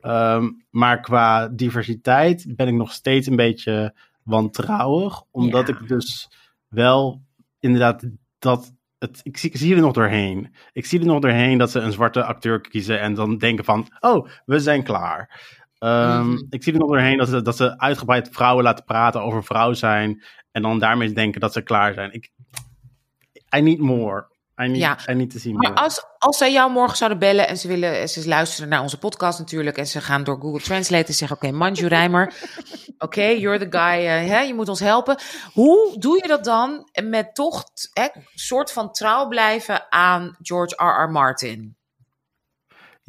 [0.00, 5.22] Ehm, maar qua diversiteit ben ik nog steeds een beetje wantrouwig.
[5.30, 6.28] Omdat ik dus
[6.68, 7.22] wel
[7.60, 8.04] inderdaad
[8.38, 8.72] dat...
[9.00, 10.54] Het, ik, zie, ik zie er nog doorheen.
[10.72, 13.88] Ik zie er nog doorheen dat ze een zwarte acteur kiezen en dan denken van...
[14.00, 15.40] Oh, we zijn klaar.
[15.78, 16.42] Ehm, Mhm.
[16.50, 19.72] Ik zie er nog doorheen dat ze, dat ze uitgebreid vrouwen laten praten over vrouw
[19.72, 20.22] zijn.
[20.52, 22.12] En dan daarmee denken dat ze klaar zijn.
[22.12, 22.30] Ik,
[23.56, 24.29] I need more.
[24.60, 24.98] I need, Ja.
[25.08, 28.08] I need to see Maar als, als zij jou morgen zouden bellen en ze willen,
[28.08, 31.50] ze luisteren naar onze podcast natuurlijk en ze gaan door Google Translate en zeggen, oké,
[31.50, 32.34] Manju Rijmer,
[32.98, 35.18] oké, you're the guy, eh, hè, je moet ons helpen.
[35.52, 41.04] Hoe doe je dat dan met toch hè, soort van trouw blijven aan George R.
[41.04, 41.10] R.
[41.10, 41.78] Martin?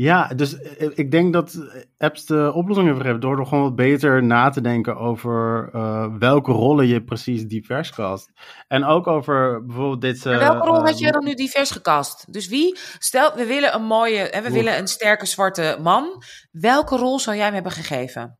[0.01, 3.63] Ja, dus eh, ik denk dat eh, apps de oplossing heeft gegeven door er gewoon
[3.63, 8.31] wat beter na te denken over eh, welke rollen je precies divers cast.
[8.67, 10.25] En ook over bijvoorbeeld dit...
[10.25, 12.33] Eh, welke rol had eh, je dan nu divers gecast?
[12.33, 14.53] Dus wie, stel, we willen een mooie, hè, we Oef.
[14.53, 16.23] willen een sterke zwarte man.
[16.51, 18.39] Welke rol zou jij hem hebben gegeven?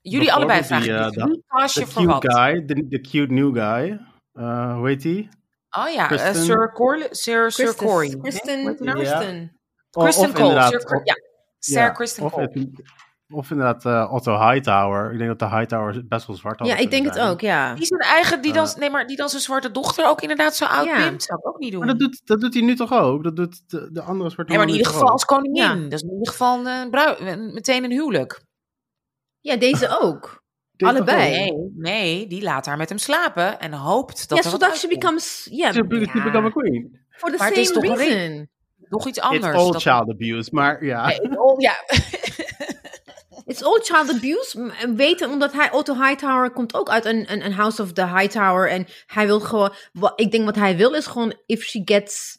[0.00, 1.10] Jullie allebei vragen.
[1.10, 2.34] die, eh, Wie cast je voor cute wat?
[2.34, 4.00] guy, de, de cute new guy.
[4.32, 5.28] Eh, hoe heet die?
[5.70, 8.16] Oh ja, eh, Sir, Corley, Sir, Corey.
[8.16, 8.76] Kristen.
[8.76, 9.55] Kristen.
[9.96, 10.48] Of- Kristen Cole.
[10.48, 11.14] inderdaad- Sir, Cor- of- ja,
[11.58, 12.48] Sir ja, Kristen of, Cole.
[12.52, 12.94] het-
[13.28, 15.12] of inderdaad eh, Otto Hightower.
[15.12, 17.74] Ik denk dat de Hightower best wel zwart had Ja, ik denk het ook, ja.
[17.74, 18.74] Die zijn eigen, die dan, Eh.
[18.74, 20.96] nee, maar die dan zijn zwarte dochter ook inderdaad zo oud Ja.
[21.06, 21.22] pimpt.
[21.22, 21.78] Zou ik ook niet doen.
[21.80, 23.24] Maar dat doet, dat doet hij nu toch ook?
[23.24, 25.62] Dat doet de, de andere zwarte nee, maar in ieder geval als koningin.
[25.62, 25.74] Ja.
[25.82, 28.40] Dat is in ieder geval een brui- een- meteen een huwelijk.
[29.40, 30.44] Ja, deze ook.
[30.76, 31.50] allebei.
[31.50, 31.70] ook?
[31.72, 34.92] Nee, nee, die laat haar met hem slapen en hoopt dat ja, zodat uitkomt.
[34.92, 35.48] becomes...
[35.50, 37.04] Ja, be- she become a queen.
[37.08, 38.48] for the Maar het is same toch een reason.
[38.88, 39.56] Nog iets It's anders.
[39.56, 41.08] all dat- child abuse, maar ja.
[43.46, 44.72] It's all child abuse.
[44.94, 48.70] Weten, omdat hij, Otto Hightower komt ook uit een, een, een House of the Hightower.
[48.70, 52.38] En hij wil gewoon, wat, ik denk wat hij wil is gewoon, if she gets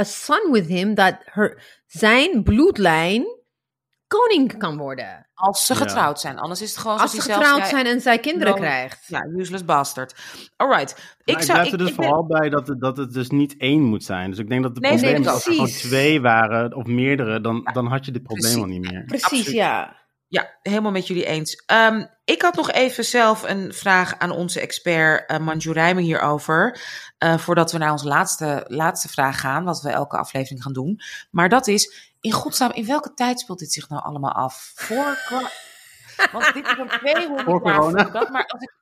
[0.00, 3.24] a son with him, dat her, zijn bloedlijn
[4.06, 5.28] koning kan worden.
[5.42, 5.78] Als ze Ja.
[5.78, 6.38] getrouwd zijn.
[6.38, 9.04] Anders is het gewoon Als ze getrouwd zijn en zij kinderen dan- krijgt.
[9.06, 10.14] Ja, useless bastard.
[10.56, 10.90] Alright.
[11.24, 11.58] Ik ik zou...
[11.58, 13.82] blijf er ik- dus ik ben- vooral bij dat het, dat het dus niet één
[13.82, 14.30] moet zijn.
[14.30, 17.40] Dus ik denk dat de Nee, nee, problemen, als er gewoon twee waren of meerdere,
[17.40, 18.62] dan, dan had je dit probleem Precies.
[18.74, 19.04] al niet meer.
[19.04, 19.50] Precies, Absoluut.
[19.50, 20.00] ja.
[20.28, 21.62] Ja, helemaal met jullie eens.
[21.66, 26.80] Ehm, ik had nog even zelf een vraag aan onze expert uh, Manju Rijmen hierover.
[27.24, 31.00] Uh, voordat we naar onze laatste, laatste vraag gaan, wat we elke aflevering gaan doen.
[31.30, 34.72] Maar dat is, in godsnaam, in welke tijd speelt dit zich nou allemaal af?
[34.74, 35.18] Voor
[36.32, 38.04] Want dit is een 200 Voor corona.
[38.04, 38.80] Dat, maar als ik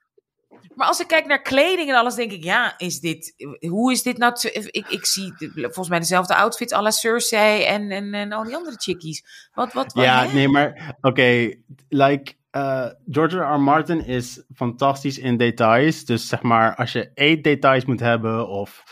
[0.74, 3.34] maar als ik kijk naar kleding en alles, denk ik, ja, is dit,
[3.68, 4.34] hoe is dit nou?
[4.51, 8.57] Ik, ik zie volgens mij dezelfde outfit à la Cersei en, en, en al die
[8.57, 9.49] andere chickies.
[9.55, 10.32] Wat, wat, wat Ja, hè?
[10.32, 13.55] nee, maar oké, okay, like uh, George R.
[13.55, 13.61] R.
[13.61, 16.05] Martin is fantastisch in details.
[16.05, 18.82] Dus zeg maar, als je eet details moet hebben of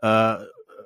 [0.00, 0.40] uh,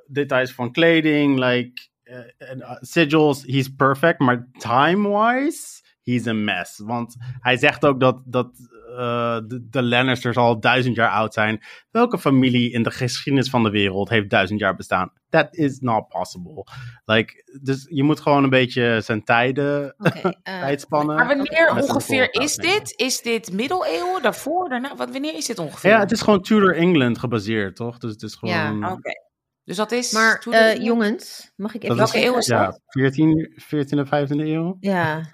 [0.06, 4.18] details van kleding, like uh, sigils, he's perfect.
[4.18, 6.78] Maar time-wise, he's a mess.
[6.78, 8.50] Want hij zegt ook dat, dat
[8.90, 11.62] uh, de, de Lannisters al duizend jaar oud zijn.
[11.90, 15.12] Welke familie in de geschiedenis van de wereld heeft duizend jaar bestaan?
[15.28, 16.66] That is not possible.
[17.04, 21.16] Like, dus je moet gewoon een beetje zijn tijden, eh, tijdspannen.
[21.16, 22.92] Maar wanneer ongeveer is dit?
[22.96, 24.96] Is dit middeleeuwen, daarvoor, daarna?
[24.96, 25.90] Wat, wanneer is dit ongeveer?
[25.90, 27.98] Ja, het is gewoon Tudor England gebaseerd, toch?
[27.98, 28.78] Dus het is gewoon...
[28.78, 28.92] Ja.
[28.92, 29.26] Oké.
[29.68, 30.12] Dus dat is...
[30.12, 32.58] Maar eh, jongens, mag ik even Welke eeuw is dat?
[32.58, 34.76] Ja, 14, 14 en 15e eeuw.
[34.80, 35.20] Ja.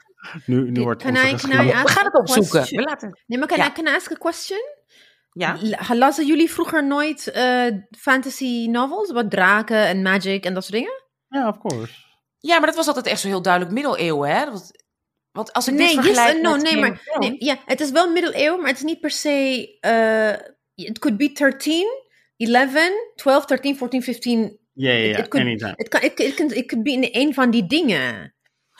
[0.46, 2.64] Nu, nu wordt Can onze I- can I geschiedenis- ask- We gaan het opzoeken.
[2.76, 3.22] We laten...
[3.26, 3.66] Nee, maar Ja.
[3.66, 4.58] I, can I ask a question?
[5.32, 5.58] Ja.
[5.94, 7.66] Lazen jullie vroeger nooit eh,
[7.98, 9.12] fantasy novels?
[9.12, 11.02] Wat draken en magic en dat soort dingen?
[11.28, 11.92] Ja, of course.
[12.38, 14.44] ja, maar dat was altijd echt zo heel duidelijk middeleeuwen, hè?
[14.50, 14.70] Want,
[15.32, 16.52] want als ik nee, dit yes vergelijk and no.
[16.52, 19.76] met Nee, maar nee, ja, het is wel middeleeuwen, maar het is niet per se...
[19.80, 21.86] eh it could be 13,
[22.36, 24.58] 11, 12, 13, 14, 15.
[24.72, 25.16] Ja, ja, ja.
[25.16, 25.74] Het Anytime.
[25.88, 28.34] Kan, it, it, can- it could be in een van die dingen.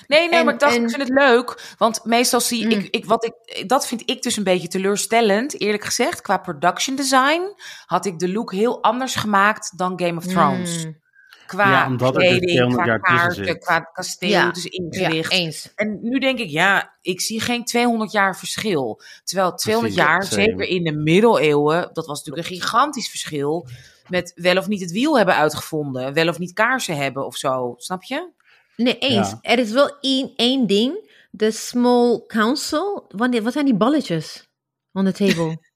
[0.07, 1.75] Nee, nee, En- maar ik dacht, en- ik vind het leuk.
[1.79, 2.71] Want meestal zie Mm.
[2.71, 6.21] ik, ik, wat ik, dat vind ik dus een beetje teleurstellend, eerlijk gezegd.
[6.21, 7.43] Qua production design
[7.87, 10.85] had ik de look heel anders gemaakt dan Game of Thrones.
[10.85, 11.03] Mm.
[11.47, 14.51] Qua Ja, omdat er dus kleding, 200 qua jaar kaarten, qua kasteel, Ja.
[14.51, 15.33] dus Ja, ingericht.
[15.33, 15.73] eens.
[15.75, 19.01] En nu denk ik, ja, ik zie geen 200 jaar verschil.
[19.25, 20.43] Terwijl 200 Precies, jaar, same.
[20.43, 23.67] zeker in de middeleeuwen, dat was natuurlijk een gigantisch verschil.
[24.09, 27.75] Met wel of niet het wiel hebben uitgevonden, wel of niet kaarsen hebben of zo.
[27.77, 28.29] Snap je?
[28.77, 29.31] Nee, eens.
[29.31, 29.39] Ja.
[29.41, 31.13] Er is wel één, één ding.
[31.31, 33.05] De small council.
[33.09, 34.49] Wanneer, wat zijn die balletjes?
[34.93, 35.59] On the table.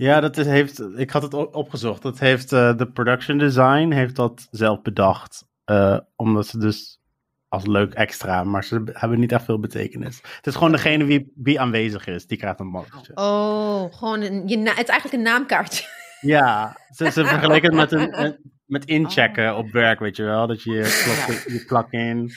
[0.00, 2.02] Ja, dat is, heeft, ik had het opgezocht.
[2.02, 5.44] Dat heeft eh, de production design heeft dat zelf bedacht.
[5.64, 7.00] Eh, omdat ze dus
[7.48, 10.20] als leuk extra, maar ze hebben niet echt veel betekenis.
[10.36, 13.14] Het is gewoon degene wie, wie aanwezig is, die krijgt een balletje.
[13.14, 15.84] Oh, gewoon een, je het is eigenlijk een naamkaartje.
[16.20, 20.46] Ja, ze, ze vergelijken het met, een, met, met inchecken op werk, weet je wel.
[20.46, 22.30] Dat je je klok, je klok in,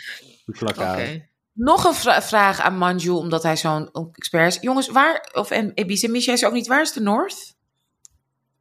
[0.46, 1.33] je klok uit.
[1.54, 4.62] Nog een vra- vraag aan Manju, omdat hij zo'n expert is.
[4.62, 7.56] Jongens, waar, of en Ebis en ze ook niet, waar is de North?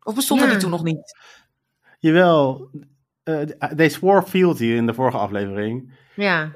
[0.02, 0.46] Of bestond Ja.
[0.46, 1.16] er die toen nog niet?
[1.98, 2.70] Jawel,
[3.22, 3.40] eh,
[3.76, 5.92] they swore fealty in de vorige aflevering.
[6.14, 6.52] Ja.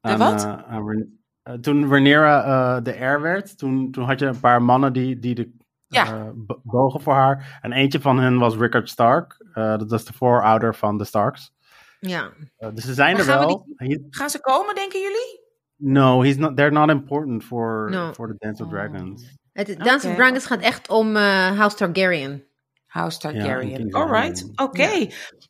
[0.00, 0.44] Wat?
[0.44, 2.44] eh, aan Ren- eh, toen Rhaenyra
[2.76, 5.52] eh, de heir werd, toen, toen had je een paar mannen die, die de
[5.86, 6.04] Ja.
[6.06, 7.58] eh, bo- bogen voor haar.
[7.62, 9.44] En eentje van hen was Rickard Stark.
[9.52, 11.52] Eh, dat was de voorouder van de Starks.
[12.00, 12.30] Ja.
[12.56, 13.66] Eh, dus ze zijn Maar er gaan we wel.
[14.10, 15.39] Gaan ze komen, denken jullie?
[15.80, 18.12] No, he's not, they're not important for, No.
[18.12, 18.74] for the Dance of Oh.
[18.74, 19.38] Dragons.
[19.52, 20.14] Het Dance of.
[20.14, 22.44] Dragons gaat echt om eh, House Targaryen.
[22.86, 23.94] House Ja, Targaryen.
[23.94, 24.60] Alright, Landing.
[24.60, 25.06] oké.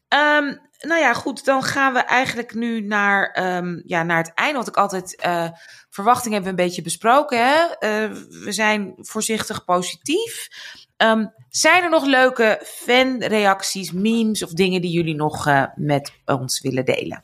[0.09, 1.45] Ehm, nou ja, goed.
[1.45, 4.59] Dan gaan we eigenlijk nu naar, ehm, ja, naar het einde.
[4.59, 5.17] Wat ik altijd...
[5.21, 5.49] eh
[5.93, 7.39] verwachting hebben we een beetje besproken.
[7.47, 7.55] Hè?
[7.79, 8.11] Eh,
[8.45, 10.49] we zijn voorzichtig positief.
[10.97, 16.61] Ehm, zijn er nog leuke fanreacties, memes of dingen die jullie nog eh, met ons
[16.61, 17.23] willen delen?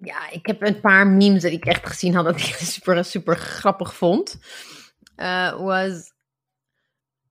[0.00, 2.44] Ja, ik heb een paar memes dat ik echt gezien had dat ik
[2.74, 4.38] super, super grappig vond.
[5.16, 6.12] Uh, was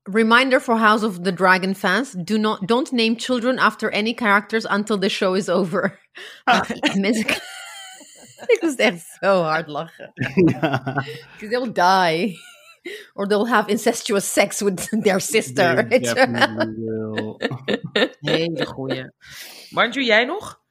[0.04, 4.66] reminder for House of the Dragon fans: do not don't name children after any characters
[4.66, 6.00] until the show is over.
[6.96, 7.26] Mensen,
[8.54, 10.12] ik moest echt zo hard lachen.
[10.46, 11.04] Ja.
[11.32, 12.40] Because they'll die.
[13.14, 15.86] Or they'll have incestuous sex with their sister.
[18.20, 19.12] Hele goeie.
[19.70, 20.62] Manju, jij nog?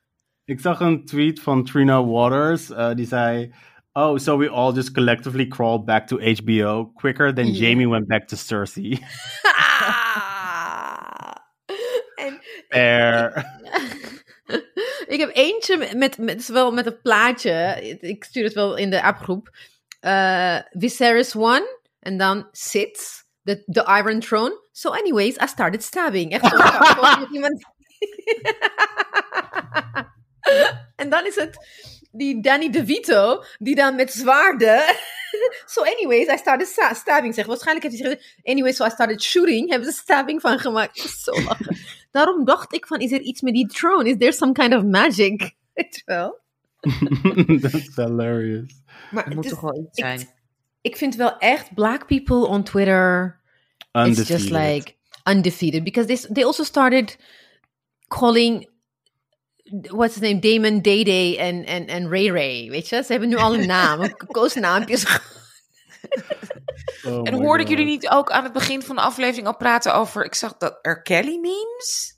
[0.47, 2.71] Ik zag een tweet van Trina Waters.
[2.71, 3.55] eh, die zei...
[3.93, 7.53] Oh, so we all just collectively crawled back to HBO quicker than Ja.
[7.53, 8.91] Jamie went back to Cersei.
[12.27, 13.45] en Fair.
[15.15, 17.81] ik heb eentje met, met, met, wel met een plaatje.
[18.01, 19.57] Ik stuur het wel in de appgroep.
[20.01, 21.63] Eh Viserys won.
[22.01, 23.25] En dan sits.
[23.43, 24.61] The, the Iron Throne.
[24.73, 26.33] So anyways, I started stabbing.
[26.33, 26.53] Echt
[27.33, 27.65] iemand...
[30.97, 31.57] en dan is het
[32.13, 33.45] die Danny DeVito.
[33.59, 34.83] Die dan met zwaarden...
[35.67, 37.35] so anyways, I started sta- stabbing.
[37.35, 38.37] Zeg, waarschijnlijk heeft hij gezegd...
[38.45, 39.71] Anyways, so I started shooting.
[39.71, 40.99] Hebben ze stabbing van gemaakt.
[41.25, 41.77] Zo lachen.
[42.11, 44.09] Daarom dacht ik van, is er iets met die throne?
[44.09, 45.55] Is there some kind of magic?
[45.75, 46.39] Weet je wel?
[47.61, 48.71] That's hilarious.
[49.11, 50.29] Maar Het moet toch wel iets ik- zijn.
[50.81, 53.41] ik vind wel echt black people on Twitter
[53.93, 54.75] it's just Undefeated.
[54.77, 54.95] like
[55.31, 57.17] undefeated because they they also started
[58.09, 58.69] calling
[59.71, 60.41] what's his name?
[60.41, 62.71] Damon Day Day en en en Ray Ray.
[62.71, 63.03] Weet je?
[63.03, 64.17] Ze hebben nu al een naam.
[64.27, 65.05] Koosnaampjes
[67.05, 69.95] Oh En hoorde ik jullie niet ook aan het begin van de aflevering al praten
[69.95, 70.25] over...
[70.25, 71.03] Ik zag dat R.
[71.03, 72.15] Kelly memes?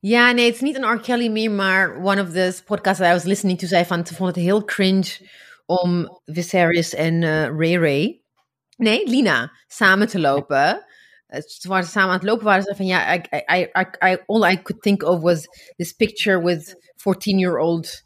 [0.00, 1.00] ja nee het is niet een R.
[1.00, 4.14] Kelly meer maar one of the podcasts that I was listening to zei van ze
[4.14, 5.28] vond het heel cringe
[5.66, 8.22] om Viserys en eh, Ray Ray.
[8.76, 10.84] Nee Lina samen te lopen
[11.32, 13.20] Eh, Ze waren samen aan het lopen, waren ze van ja, I,
[13.54, 13.68] I,
[14.06, 18.02] I, all I could think of was this picture with 14-year-old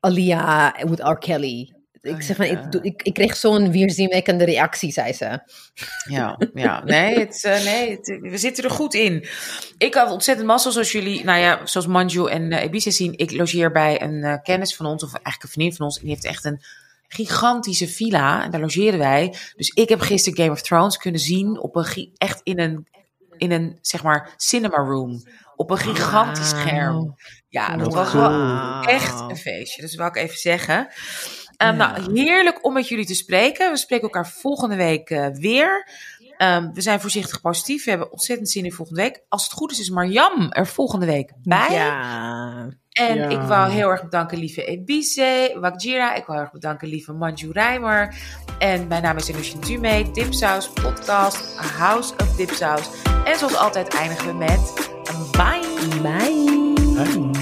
[0.00, 1.18] Alia with R.
[1.18, 1.74] Kelly.
[2.02, 2.68] Ik zeg van, ja.
[2.70, 5.38] ik, ik, ik kreeg zo'n weerzinwekkende reactie, zei ze.
[6.08, 6.84] Ja, ja.
[6.84, 9.26] Nee, het, eh, nee het- we zitten er goed in.
[9.78, 13.18] Ik had ontzettend mazzel, zoals jullie, nou ja, zoals Manju en uh, Ibiza zien.
[13.18, 15.96] Ik logeer bij een eh, kennis van ons, of eigenlijk een vriendin van ons.
[15.96, 16.60] En die heeft echt een
[17.12, 18.42] gigantische villa.
[18.44, 19.34] En daar logeren wij.
[19.56, 22.86] Dus ik heb gisteren Game of Thrones kunnen zien op een, echt in een,
[23.36, 25.22] in een, zeg maar, cinema room.
[25.56, 27.14] Op een gigantisch scherm.
[27.48, 28.30] Ja, dat was wel
[28.82, 29.82] echt een feestje.
[29.82, 30.88] Dus dat wil ik even zeggen.
[31.56, 31.96] Ehm, Ja.
[31.96, 33.70] Nou, heerlijk om met jullie te spreken.
[33.70, 35.88] We spreken elkaar volgende week eh, weer.
[36.36, 37.84] Ehm, we zijn voorzichtig positief.
[37.84, 39.22] We hebben ontzettend zin in volgende week.
[39.28, 41.72] Als het goed is, is Marjam er volgende week bij.
[41.72, 42.68] Ja.
[43.00, 43.28] En Ja.
[43.28, 46.14] ik wou heel erg bedanken lieve Ebice, Wakjira.
[46.14, 48.14] Ik wil heel erg bedanken lieve Manju Rijmer.
[48.58, 52.90] En mijn naam is Illusion Dume, Dipsaus podcast, House of Dipsaus.
[53.24, 56.02] En zoals altijd eindigen we met een bye.
[56.02, 56.74] Bye.
[57.04, 57.39] Bye.